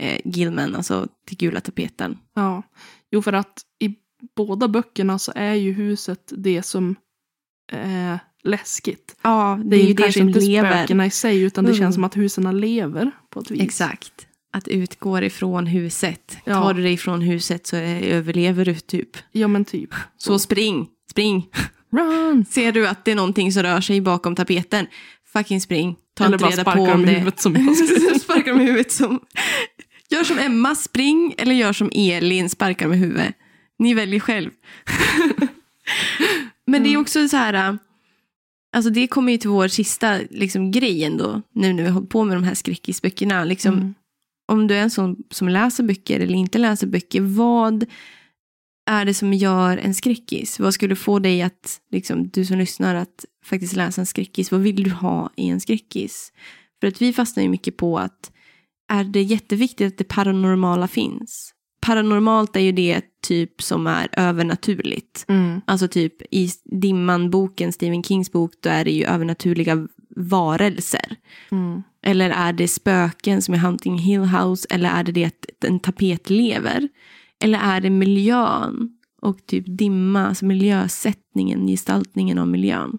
[0.00, 2.18] eh, Gilman, alltså till gula tapeten.
[2.34, 2.62] ja.
[3.10, 3.94] Jo, för att i
[4.36, 6.96] båda böckerna så är ju huset det som
[7.72, 9.16] är läskigt.
[9.22, 10.70] Ja, Det är, ju kanske inte lever.
[10.70, 11.78] spökena i sig utan det Mm.
[11.80, 13.62] känns som att husen lever på ett vis.
[13.62, 14.25] Exakt.
[14.56, 16.38] Att utgår ifrån huset.
[16.44, 16.54] Ja.
[16.54, 19.16] Tar du dig ifrån huset så överlever du typ.
[19.32, 19.90] Ja men typ.
[20.16, 21.46] Så spring, spring.
[21.92, 22.44] Run!
[22.50, 24.86] Ser du att det är någonting som rör sig bakom tapeten,
[25.32, 25.96] fucking spring.
[26.14, 27.12] Ta Eller inte bara reda sparka på om dem i det.
[27.18, 27.54] huvudet som
[28.22, 29.20] sparkar dem i huvudet som...
[30.10, 31.34] Gör som Emma, spring.
[31.38, 33.34] Eller gör som Elin, sparkar med huvudet.
[33.78, 34.50] Ni väljer själv.
[36.66, 37.54] Men det är också så här...
[37.68, 37.74] äh,
[38.72, 41.42] Alltså det kommer ju till vår sista liksom, grej ändå.
[41.54, 43.44] Nu när vi har hållit på med de här skräckisböckerna.
[43.44, 43.94] Liksom, Mm.
[44.46, 47.86] Om du är en sån som läser böcker eller inte läser böcker, vad
[48.90, 50.60] är det som gör en skräckis?
[50.60, 54.52] Vad skulle få dig att, liksom, du som lyssnar, att faktiskt läsa en skräckis?
[54.52, 56.32] Vad vill du ha i en skräckis?
[56.80, 58.32] För att vi fastnar ju mycket på att
[58.92, 61.52] är det jätteviktigt att det paranormala finns?
[61.80, 65.24] Paranormalt är ju det typ som är övernaturligt.
[65.28, 65.60] Mm.
[65.64, 71.16] Alltså typ i Dimman-boken, Stephen Kings bok, då är det ju övernaturliga varelser.
[71.50, 71.82] Mm.
[72.02, 74.66] Eller är det spöken som är Hunting Hill House?
[74.70, 76.88] Eller är det det att en tapet lever?
[77.40, 82.98] Eller är det miljön och typ dimma, alltså miljösättningen, gestaltningen av miljön?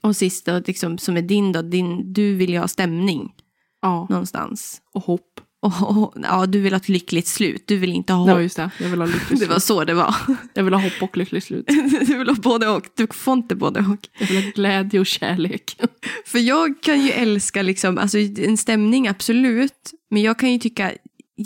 [0.00, 3.34] Och sist då, liksom, som är din då, din, du vill ju ha stämning
[3.82, 4.82] Ja, någonstans.
[4.94, 5.40] och hopp.
[5.60, 8.42] Och, och, ja, du vill ha ett lyckligt slut, du vill inte ha Ja hopp.
[8.42, 9.62] just det, jag vill ha lyckligt Det var slut.
[9.62, 10.14] så det var.
[10.54, 11.66] Jag vill ha hopp och lyckligt slut.
[12.06, 14.08] Du vill ha både och, du får inte både och.
[14.18, 15.76] Jag vill ha glädje och kärlek.
[16.26, 20.92] För jag kan ju älska liksom, alltså en stämning absolut, men jag kan ju tycka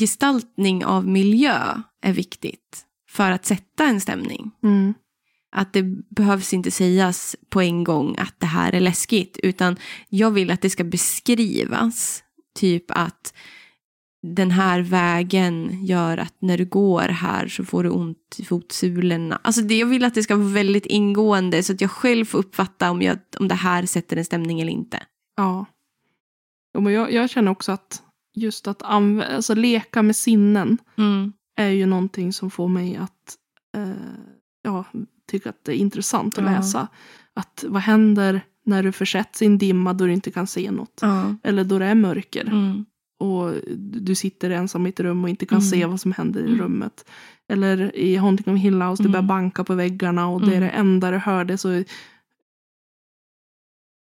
[0.01, 1.59] gestaltning av miljö
[2.03, 4.51] är viktigt för att sätta en stämning.
[4.65, 4.95] Mm.
[5.57, 5.83] Att det
[6.17, 9.77] behövs inte sägas på en gång att det här är läskigt, utan
[10.09, 12.23] jag vill att det ska beskrivas.
[12.59, 13.35] Typ att
[14.23, 19.41] den här vägen gör att när du går här så får du ont i fotsulorna.
[19.45, 22.39] Alltså det, jag vill att det ska vara väldigt ingående så att jag själv får
[22.39, 25.03] uppfatta om, jag, om det här sätter en stämning eller inte.
[25.37, 25.67] Ja.
[26.79, 28.03] Men jag, jag känner också att
[28.35, 31.33] just att anv- alltså, leka med sinnen Mm.
[31.57, 33.37] är ju någonting som får mig att
[33.77, 33.91] eh,
[34.63, 34.85] ja,
[35.31, 36.51] tycka att det är intressant att Ja.
[36.51, 36.89] läsa.
[37.35, 40.99] Att vad händer när du försätts i en dimma då du inte kan se något?
[41.03, 41.35] Ja.
[41.43, 42.85] Eller då det är mörker Mm.
[43.23, 43.55] Och
[43.93, 45.71] du sitter ensam i ett rum och inte kan Mm.
[45.71, 46.61] se vad som händer i Mm.
[46.61, 47.05] rummet.
[47.49, 49.13] Eller i Haunting of Hill House, det Mm.
[49.13, 50.63] börjar banka på väggarna och det är Mm.
[50.63, 51.45] det enda du hör.
[51.45, 51.85] Det är så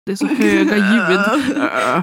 [0.06, 1.20] det är så höga ljud.
[1.56, 2.02] Ja.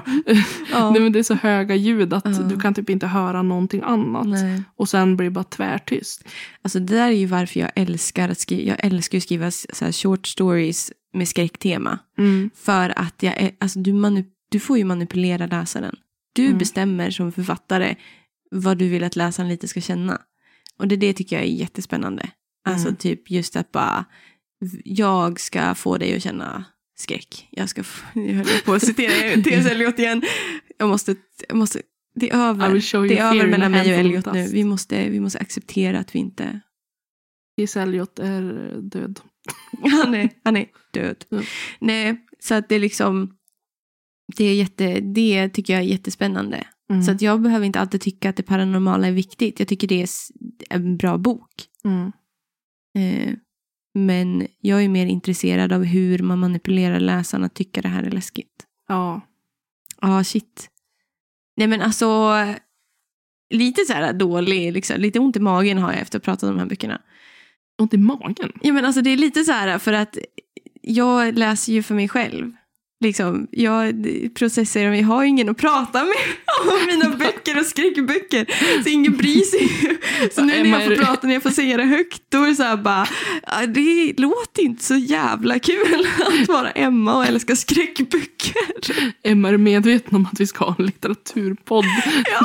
[0.92, 2.30] Nej, men det är så höga ljud att Ja.
[2.30, 4.26] du kan typ inte höra någonting annat.
[4.26, 4.62] Nej.
[4.76, 6.24] Och sen blir det bara tvärtyst.
[6.62, 8.68] Alltså det där är ju varför jag älskar att skriva.
[8.70, 11.98] Jag älskar att skriva så short stories med skräcktema.
[12.18, 12.50] Mm.
[12.56, 15.96] För att jag alltså du, manu, du får ju manipulera läsaren.
[16.32, 16.58] Du Mm.
[16.58, 17.94] bestämmer som författare
[18.50, 20.20] vad du vill att läsaren lite ska känna.
[20.76, 22.30] Och det, det tycker jag är jättespännande.
[22.64, 22.96] Alltså Mm.
[22.96, 24.04] typ just att bara,
[24.84, 26.64] jag ska få dig att känna
[26.98, 27.48] skräck.
[27.50, 27.82] Jag ska
[28.14, 29.66] jag höll på att citera T.S.
[29.66, 30.22] Eliot igen.
[30.78, 31.16] Jag måste,
[31.48, 31.82] jag måste,
[32.14, 32.68] det är över.
[33.08, 34.48] Det är över mellan mig och Eliot nu.
[34.52, 36.60] Vi måste, vi måste acceptera att vi inte
[37.56, 37.76] T.S.
[37.76, 38.42] Eliot är
[38.82, 39.20] död.
[40.02, 41.24] Han är, han är död.
[41.30, 41.44] Mm.
[41.78, 43.36] Nej, så att det är liksom,
[44.36, 46.66] det, är jätte, det tycker jag är jättespännande.
[46.90, 47.02] Mm.
[47.02, 49.58] Så att jag behöver inte alltid tycka att det paranormala är viktigt.
[49.58, 50.08] Jag tycker det är
[50.70, 51.50] en bra bok.
[51.84, 52.12] mm.
[52.98, 53.34] Eh,
[53.94, 58.10] men jag är mer intresserad av hur man manipulerar läsarna att tycka det här är
[58.10, 58.66] läskigt.
[58.88, 59.20] Ja.
[60.00, 60.68] Ja, shit.
[61.56, 62.32] Nej men alltså,
[63.54, 66.42] lite så här dålig, liksom, lite ont i magen har jag efter att ha pratat
[66.42, 67.00] om de här böckerna.
[67.78, 68.52] Ont i magen.
[68.62, 70.18] Ja, men alltså det är lite så här för att
[70.82, 72.52] jag läser ju för mig själv.
[73.02, 76.14] Liksom, jag processar och jag har ju ingen att prata med
[76.72, 78.46] om mina böcker och skräckböcker.
[78.82, 79.98] Så ingen bryr sig.
[80.34, 82.54] Så nu när jag får prata, när jag får säga det högt, då är det
[82.54, 83.06] så här bara,
[83.46, 86.06] ja, det låter inte så jävla kul
[86.42, 88.56] att vara Emma och älska skräckböcker.
[89.22, 91.84] Emma är medveten om att vi ska ha en litteraturpodd.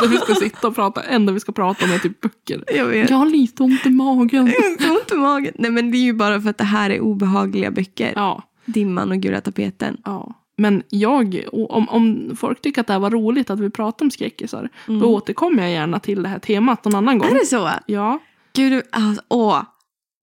[0.02, 1.04] Där vi ska sitta och prata.
[1.04, 2.64] enda vi ska prata om är typ böcker.
[2.76, 3.10] Jag vet.
[3.10, 4.54] Jag har lite ont i magen.
[4.90, 5.54] Ont i magen.
[5.58, 8.14] Nej men det är ju bara för att det här är obehagliga böcker.
[8.16, 8.44] Ja.
[8.66, 9.98] Dimman och gula tapeten.
[10.06, 10.42] ja.
[10.58, 14.12] Men jag, om, om folk tycker att det här var roligt att vi pratar om
[14.12, 15.00] skräckisar, Mm.
[15.02, 17.30] då återkommer jag gärna till det här temat någon annan gång.
[17.30, 17.70] Är det så?
[17.88, 18.20] Ja.
[18.54, 19.64] Gud, alltså, åh.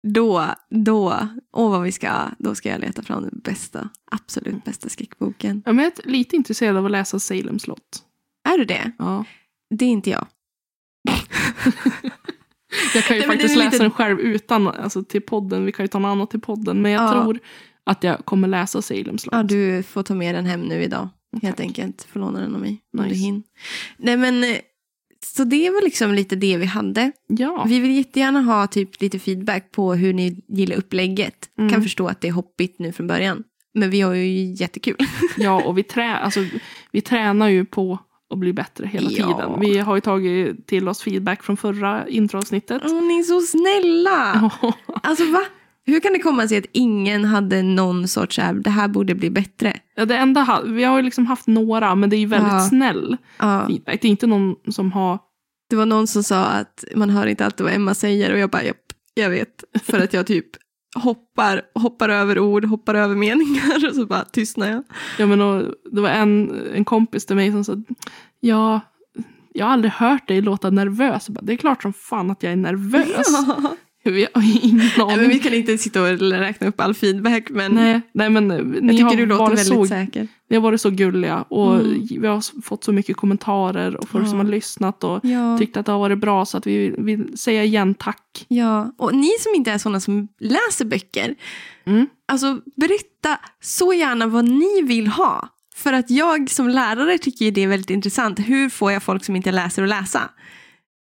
[0.08, 1.18] Då, då,
[1.54, 5.64] åh vad vi ska, då ska jag leta fram den bästa, absolut bästa skräckboken.
[5.66, 8.04] ja men jag är lite intresserad av att läsa Salem slott.
[8.50, 8.92] Är du det?
[9.00, 9.26] Ja.
[9.76, 10.26] Det är inte jag.
[12.94, 15.66] Jag kan ju Nej, faktiskt läsa lite- den själv utan alltså, till podden.
[15.66, 16.82] Vi kan ju ta något annat till podden.
[16.82, 17.24] Men jag Ja.
[17.24, 17.40] tror
[17.86, 19.34] att jag kommer läsa Salem slott.
[19.34, 21.10] Ja, du får ta med den hem nu idag.
[21.42, 21.66] Helt Tack.
[21.66, 22.08] enkelt.
[22.14, 22.82] Få låna den av mig.
[22.98, 23.16] Om Nice.
[23.16, 23.42] du hinner.
[23.98, 24.58] Nej men, eh,
[25.26, 27.12] så det var liksom lite det vi hade.
[27.28, 27.66] Ja.
[27.68, 31.50] Vi vill jättegärna ha typ lite feedback på hur ni gillar upplägget.
[31.60, 31.72] Mm.
[31.72, 33.44] Kan förstå att det är hoppigt nu från början.
[33.74, 34.96] Men vi har ju jättekul.
[35.38, 36.46] ja, och vi, trä, alltså,
[36.92, 38.00] vi tränar ju på
[38.34, 39.28] att bli bättre hela Ja.
[39.28, 39.60] tiden.
[39.60, 42.82] Vi har ju tagit till oss feedback från förra introavsnittet.
[42.86, 44.52] Åh, ni är så snälla!
[45.04, 45.42] Alltså va?
[45.86, 49.30] Hur kan det komma sig att ingen hade någon sorts här, det här borde bli
[49.30, 49.74] bättre?
[49.96, 52.60] Ja, det enda, vi har ju liksom haft några, men det är ju väldigt Ja.
[52.70, 54.02] snäll Ja, feedback.
[54.02, 55.20] Det är inte någon som har...
[55.70, 58.50] det var någon som sa att man hör inte alltid vad Emma säger och jag
[58.50, 58.78] bara, japp,
[59.14, 59.64] jag vet.
[59.84, 60.46] För att jag typ
[60.96, 64.84] hoppar, hoppar över ord, hoppar över meningar och så bara tystnar jag.
[65.18, 67.76] Ja, men och, det var en, en kompis till mig som sa
[68.40, 68.80] ja,
[69.54, 71.30] jag har aldrig hört dig låta nervös.
[71.30, 73.28] Bara, det är klart som fan att jag är nervös.
[73.48, 73.76] Ja.
[74.12, 75.30] Vi har ingen aning.
[75.30, 78.50] vi kan inte sitta och räkna upp all feedback men Nej, nej, men
[78.84, 80.28] jag tycker har, du låter väldigt så, säker.
[80.50, 82.08] ni har varit så gulliga och Mm.
[82.22, 84.30] vi har fått så mycket kommentarer och folk Ja.
[84.30, 85.58] som har lyssnat och Ja.
[85.58, 88.46] tyckt att det har varit bra så att vi vill säga igen tack.
[88.48, 91.36] Ja, och ni som inte är sådana som läser böcker,
[91.86, 92.08] Mm.
[92.28, 95.48] alltså berätta så gärna vad ni vill ha.
[95.76, 98.40] För att jag som lärare tycker det är väldigt intressant.
[98.40, 100.22] Hur får jag folk som inte läser att läsa?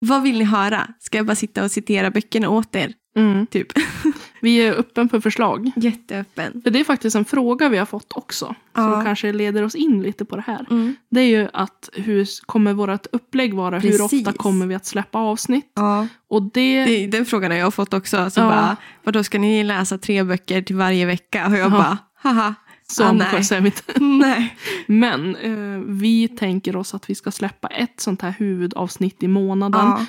[0.05, 0.87] Vad vill ni höra?
[0.99, 2.93] Ska jag bara sitta och citera böckerna åt er?
[3.15, 3.47] Mm.
[3.47, 3.67] Typ.
[4.41, 5.71] Vi är öppen för förslag.
[5.75, 6.61] Jätteöppen.
[6.63, 8.55] För det är faktiskt en fråga vi har fått också.
[8.73, 8.93] Ja.
[8.93, 10.65] Som kanske leder oss in lite på det här.
[10.69, 10.95] Mm.
[11.09, 13.79] Det är ju att hur kommer vårt upplägg vara?
[13.79, 14.27] Hur Precis.
[14.27, 15.71] ofta kommer vi att släppa avsnitt?
[15.75, 16.07] Ja.
[16.29, 16.85] Och det...
[16.85, 18.29] Det, den frågan har jag fått också.
[18.29, 18.45] Så Ja.
[18.49, 21.47] bara, vadå ska ni läsa tre böcker till varje vecka?
[21.47, 21.69] Och jag Ja.
[21.69, 22.55] bara, haha.
[22.91, 23.11] Så ah,
[23.99, 24.57] nej.
[24.87, 29.85] Men eh, vi tänker oss att vi ska släppa ett sånt här huvudavsnitt i månaden.
[29.85, 30.05] Ja.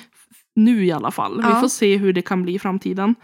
[0.55, 1.39] Nu i alla fall.
[1.43, 1.55] Ja.
[1.55, 3.15] Vi får se hur det kan bli i framtiden.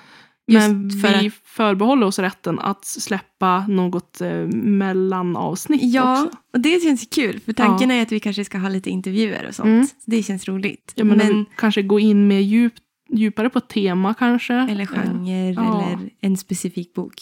[0.47, 6.37] Just Men för vi förbehåller oss rätten att släppa något eh, mellanavsnitt Ja, också.
[6.53, 7.39] och det känns kul.
[7.39, 9.67] För tanken är att vi kanske ska ha lite intervjuer och sånt.
[9.67, 9.87] Mm.
[10.05, 10.91] Det känns roligt.
[10.95, 12.73] Ja, men, men, Kanske gå in mer djup,
[13.13, 14.53] djupare på tema kanske.
[14.53, 15.87] eller Eh, genre ja.
[15.91, 17.13] eller en specifik bok.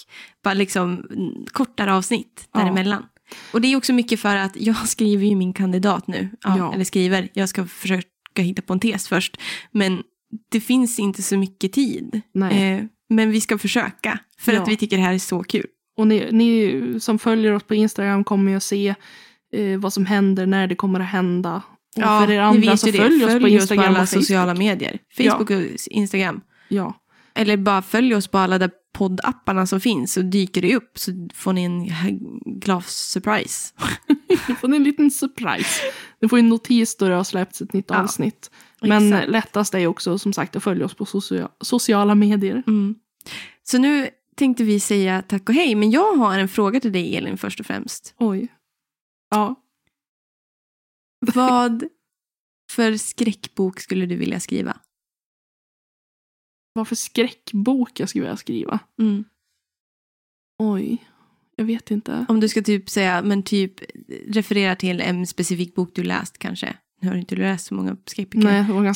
[0.43, 1.05] Bara liksom
[1.53, 2.59] kortare avsnitt Ja.
[2.59, 3.03] däremellan.
[3.53, 6.29] Och det är också mycket för att jag skriver ju min kandidat nu.
[6.43, 6.73] Ja.
[6.73, 7.29] Eller skriver.
[7.33, 9.37] Jag ska försöka hitta på en tes först.
[9.71, 10.03] Men
[10.51, 12.21] det finns inte så mycket tid.
[12.51, 14.19] Eh, men vi ska försöka.
[14.39, 15.65] För att vi tycker det här är så kul.
[15.97, 18.95] Och ni, ni som följer oss på Instagram kommer ju att se
[19.53, 21.61] eh, vad som händer, när det kommer att hända.
[21.97, 24.23] Och för er andra så följ oss på Instagram alla och Facebook.
[24.23, 24.99] sociala medier.
[25.17, 26.41] Facebook och Instagram.
[26.69, 26.93] Ja,
[27.35, 31.11] Eller bara följ oss på alla där poddapparna som finns så dyker det upp så
[31.33, 31.85] får ni en
[32.59, 33.73] glas-surprise.
[34.47, 35.81] Nu får ni en liten surprise.
[36.21, 38.51] Ni får en notis då det har släppts ett nytt Ja, avsnitt.
[38.81, 39.29] Men exakt.
[39.31, 42.63] lättast är också som sagt att följa oss på socia- sociala medier.
[42.67, 42.95] Mm.
[43.63, 47.15] Så nu tänkte vi säga tack och hej, men jag har en fråga till dig
[47.17, 48.13] Elin först och främst.
[48.19, 48.47] Oj.
[49.31, 49.55] Ja.
[51.35, 51.83] Vad
[52.71, 54.77] för skräckbok skulle du vilja skriva?
[56.73, 58.79] Vad för skräckbok jag skulle vilja skriva?
[58.99, 59.23] Mm.
[60.59, 60.97] Oj.
[61.55, 62.25] Jag vet inte.
[62.29, 63.73] Om du ska typ säga, men typ
[64.27, 66.77] referera till en specifik bok du läst kanske.
[67.01, 68.47] Nu har du inte läst så många skräckböcker.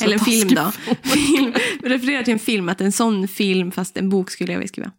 [0.04, 0.96] Eller film taskigt.
[1.02, 1.08] då.
[1.10, 1.52] Film.
[1.82, 4.92] Referera till en film, att en sån film fast en bok skulle jag vilja skriva.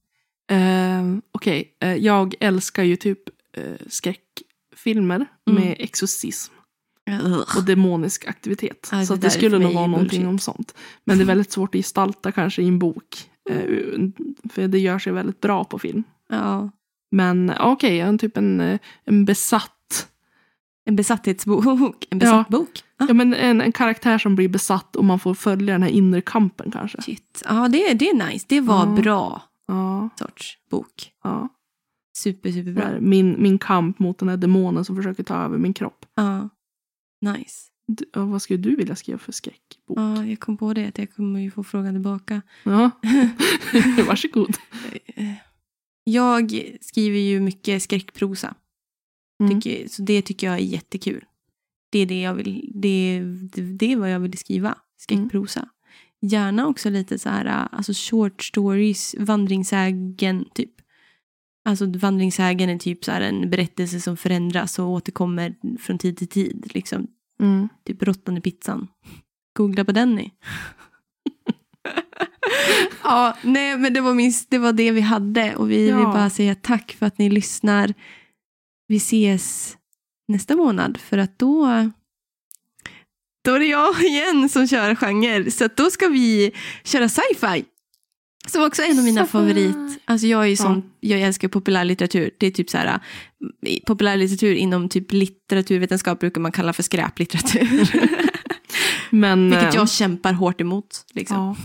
[0.51, 3.19] Eh, Okej, eh, jag älskar ju typ
[3.57, 5.63] eh, skräckfilmer Mm.
[5.63, 6.53] med exorcism
[7.11, 7.57] Ugh.
[7.57, 8.89] och demonisk aktivitet.
[8.91, 10.27] Ja, så det det skulle nog vara någonting bullshit.
[10.27, 10.75] om sånt.
[11.03, 13.29] Men det är väldigt svårt att gestalta kanske i en bok.
[13.49, 13.59] eh,
[14.49, 16.03] för det gör sig väldigt bra på film.
[16.29, 16.69] Ja.
[17.11, 20.07] Men eh, okej, en typ en, eh, en besatt.
[20.85, 22.07] En besatthetsbok.
[22.09, 22.83] En besatt bok.
[22.97, 25.89] Ah, Ja, men en, en karaktär som blir besatt och man får följa den här
[25.89, 27.01] inre kampen kanske.
[27.01, 27.43] shit.
[27.49, 28.45] Ja, det, det är nice.
[28.49, 29.01] Det var Ja.
[29.01, 31.11] bra Ja, sorts bok.
[31.23, 31.49] ja.
[32.17, 32.89] Super, superbra.
[32.99, 36.05] Min, min kamp mot den här demonen som försöker ta över min kropp.
[36.15, 36.49] Ja.
[37.23, 37.69] Nice.
[37.87, 39.99] D- ja, vad skulle du vilja skriva för skräckbok?
[39.99, 42.41] Ja, jag kom på det att jag kommer ju få frågan tillbaka.
[42.63, 42.91] Ja.
[44.07, 44.57] Varsågod.
[46.03, 48.55] Jag skriver ju mycket skräckprosa.
[49.39, 49.61] Mm.
[49.61, 51.25] Tycker, så det tycker jag är jättekul.
[51.89, 53.21] Det är, det jag vill, det,
[53.53, 54.77] det, det är vad jag vill skriva.
[54.97, 55.69] Skräckprosa.
[56.21, 60.69] Gärna också lite så här, alltså short stories, vandringssägen typ.
[61.65, 66.71] Alltså vandringssägen är typ så en berättelse som förändras och återkommer från tid till tid.
[66.73, 67.07] Liksom.
[67.41, 67.69] Mm.
[67.85, 68.87] Typ råttan i pizzan.
[69.57, 70.33] Googla på den ni.
[73.03, 75.97] ja, nej men det var, min, det var det vi hade och vi Ja.
[75.97, 77.93] vill bara säga tack för att ni lyssnar.
[78.87, 79.77] Vi ses
[80.27, 81.67] nästa månad för att då
[83.45, 85.51] då är det jag igen som kör genre.
[85.51, 86.51] Så då ska vi
[86.83, 87.65] köra sci-fi.
[88.47, 89.31] Som också är en av mina Sci-fi.
[89.31, 89.75] favorit.
[90.05, 91.09] Alltså jag är ju sån, Ja.
[91.17, 92.31] jag älskar populärlitteratur.
[92.37, 92.99] Det är typ så här,
[93.87, 97.89] populärlitteratur inom typ litteraturvetenskap brukar man kalla för skräplitteratur.
[99.09, 101.05] Men, Vilket eh, jag kämpar hårt emot.
[101.13, 101.37] Liksom.
[101.37, 101.55] Ja.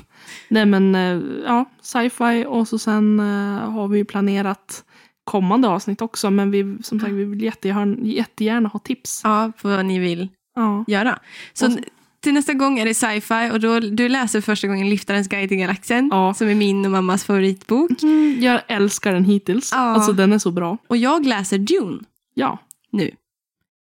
[0.49, 4.85] Nej men eh, ja, sci-fi och så sen eh, har vi ju planerat
[5.25, 6.31] kommande avsnitt också.
[6.31, 9.21] Men vi, som sagt, vi vill jättegärna, jättegärna ha tips.
[9.25, 10.85] Ja, på vad ni vill Ja.
[10.89, 11.19] göra.
[11.53, 11.79] Så så-
[12.21, 15.59] till nästa gång är det sci-fi och då, du läser första gången Liftarens guide till
[15.59, 16.09] galaxen.
[16.13, 16.35] Ja.
[16.35, 18.03] Som är min och mammas favoritbok.
[18.03, 19.71] Mm, jag älskar den hittills.
[19.73, 19.79] Ja.
[19.79, 20.79] Alltså den är så bra.
[20.89, 21.99] Och jag läser Dune
[22.35, 22.59] Ja.
[22.91, 23.11] nu.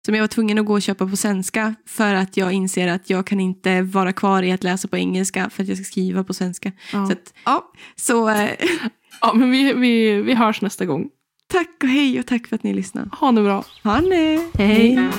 [0.05, 3.09] Som jag var tvungen att gå och köpa på svenska för att jag inser att
[3.09, 6.23] jag kan inte vara kvar i att läsa på engelska för att jag ska skriva
[6.23, 6.71] på svenska.
[6.93, 8.49] Ja, Så, att, ja, så eh,
[9.21, 11.09] ja men vi, vi, vi hörs nästa gång.
[11.47, 13.09] tack och hej och tack för att ni lyssnade.
[13.11, 13.63] Ha det bra.
[13.83, 14.39] Ha det!
[14.57, 15.09] Hej.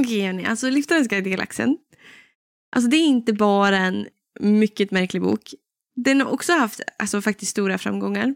[0.00, 1.78] Okej hörni, alltså Liftarens guide till galaxen.
[2.76, 4.06] Alltså det är inte bara en
[4.40, 5.54] mycket märklig bok.
[5.96, 8.34] Den har också haft alltså, faktiskt stora framgångar.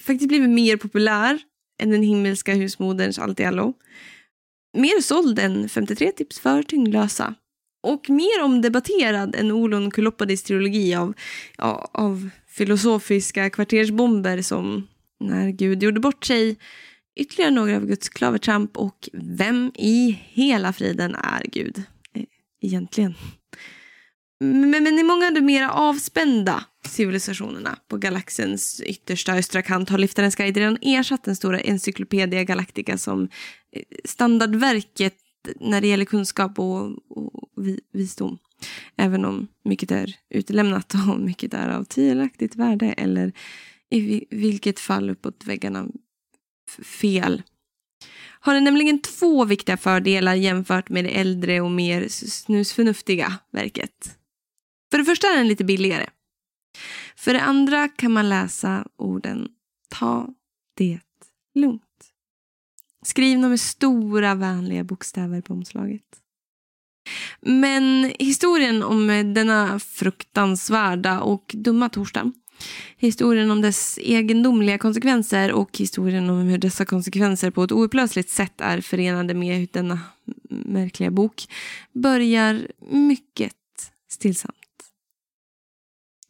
[0.00, 1.38] Faktiskt blivit mer populär
[1.82, 3.74] än den himmelska husmoderns Allt i allo.
[4.78, 7.34] Mer såld än 53 tips för tyngdlösa.
[7.82, 11.14] Och mer omdebatterad än Olon Kuloppadis trilogi av,
[11.58, 14.88] ja, av filosofiska kvartersbomber som
[15.20, 16.56] När Gud gjorde bort sig,
[17.16, 21.82] ytterligare några av Guds klavertramp och Vem i hela friden är Gud?
[22.14, 22.24] Eh,
[22.60, 23.14] egentligen.
[24.40, 29.98] Men, men i många av de mera avspända civilisationerna på galaxens yttersta östra kant har
[29.98, 33.28] Liftarens guide redan ersatt den stora Encyclopedia Galactica som
[33.72, 35.16] eh, standardverket
[35.60, 37.50] när det gäller kunskap och, och
[37.92, 38.38] visdom.
[38.96, 43.32] Även om mycket är utelämnat och mycket är av tvivelaktigt värde eller
[43.90, 45.86] i vilket fall uppåt väggarna
[46.84, 47.42] fel.
[48.40, 54.18] Har den nämligen två viktiga fördelar jämfört med det äldre och mer snusförnuftiga verket.
[54.90, 56.06] För det första är den lite billigare.
[57.16, 59.48] För det andra kan man läsa orden
[59.92, 60.28] Ta
[60.76, 61.00] det
[61.54, 61.82] lugnt.
[63.04, 66.02] Skrivna med stora vänliga bokstäver på omslaget.
[67.40, 72.32] Men historien om denna fruktansvärda och dumma torsdag
[72.96, 78.60] Historien om dess egendomliga konsekvenser och historien om hur dessa konsekvenser på ett oupplösligt sätt
[78.60, 80.00] är förenade med denna
[80.48, 81.44] märkliga bok
[81.92, 83.52] börjar mycket
[84.10, 84.56] stillsamt.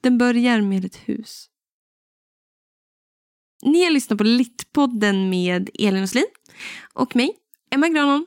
[0.00, 1.48] Den börjar med ett hus
[3.62, 6.26] Ni har lyssnat på Littpodden med Elin Oslin
[6.92, 7.30] och mig,
[7.70, 8.26] Emma Granholm.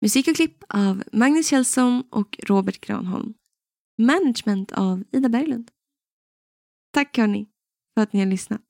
[0.00, 3.34] Musik och klipp av Magnus Kjellson och Robert Granholm.
[3.98, 5.70] Management av Ida Berglund.
[6.90, 7.48] Tack hörni
[7.94, 8.62] för att ni har lyssnat.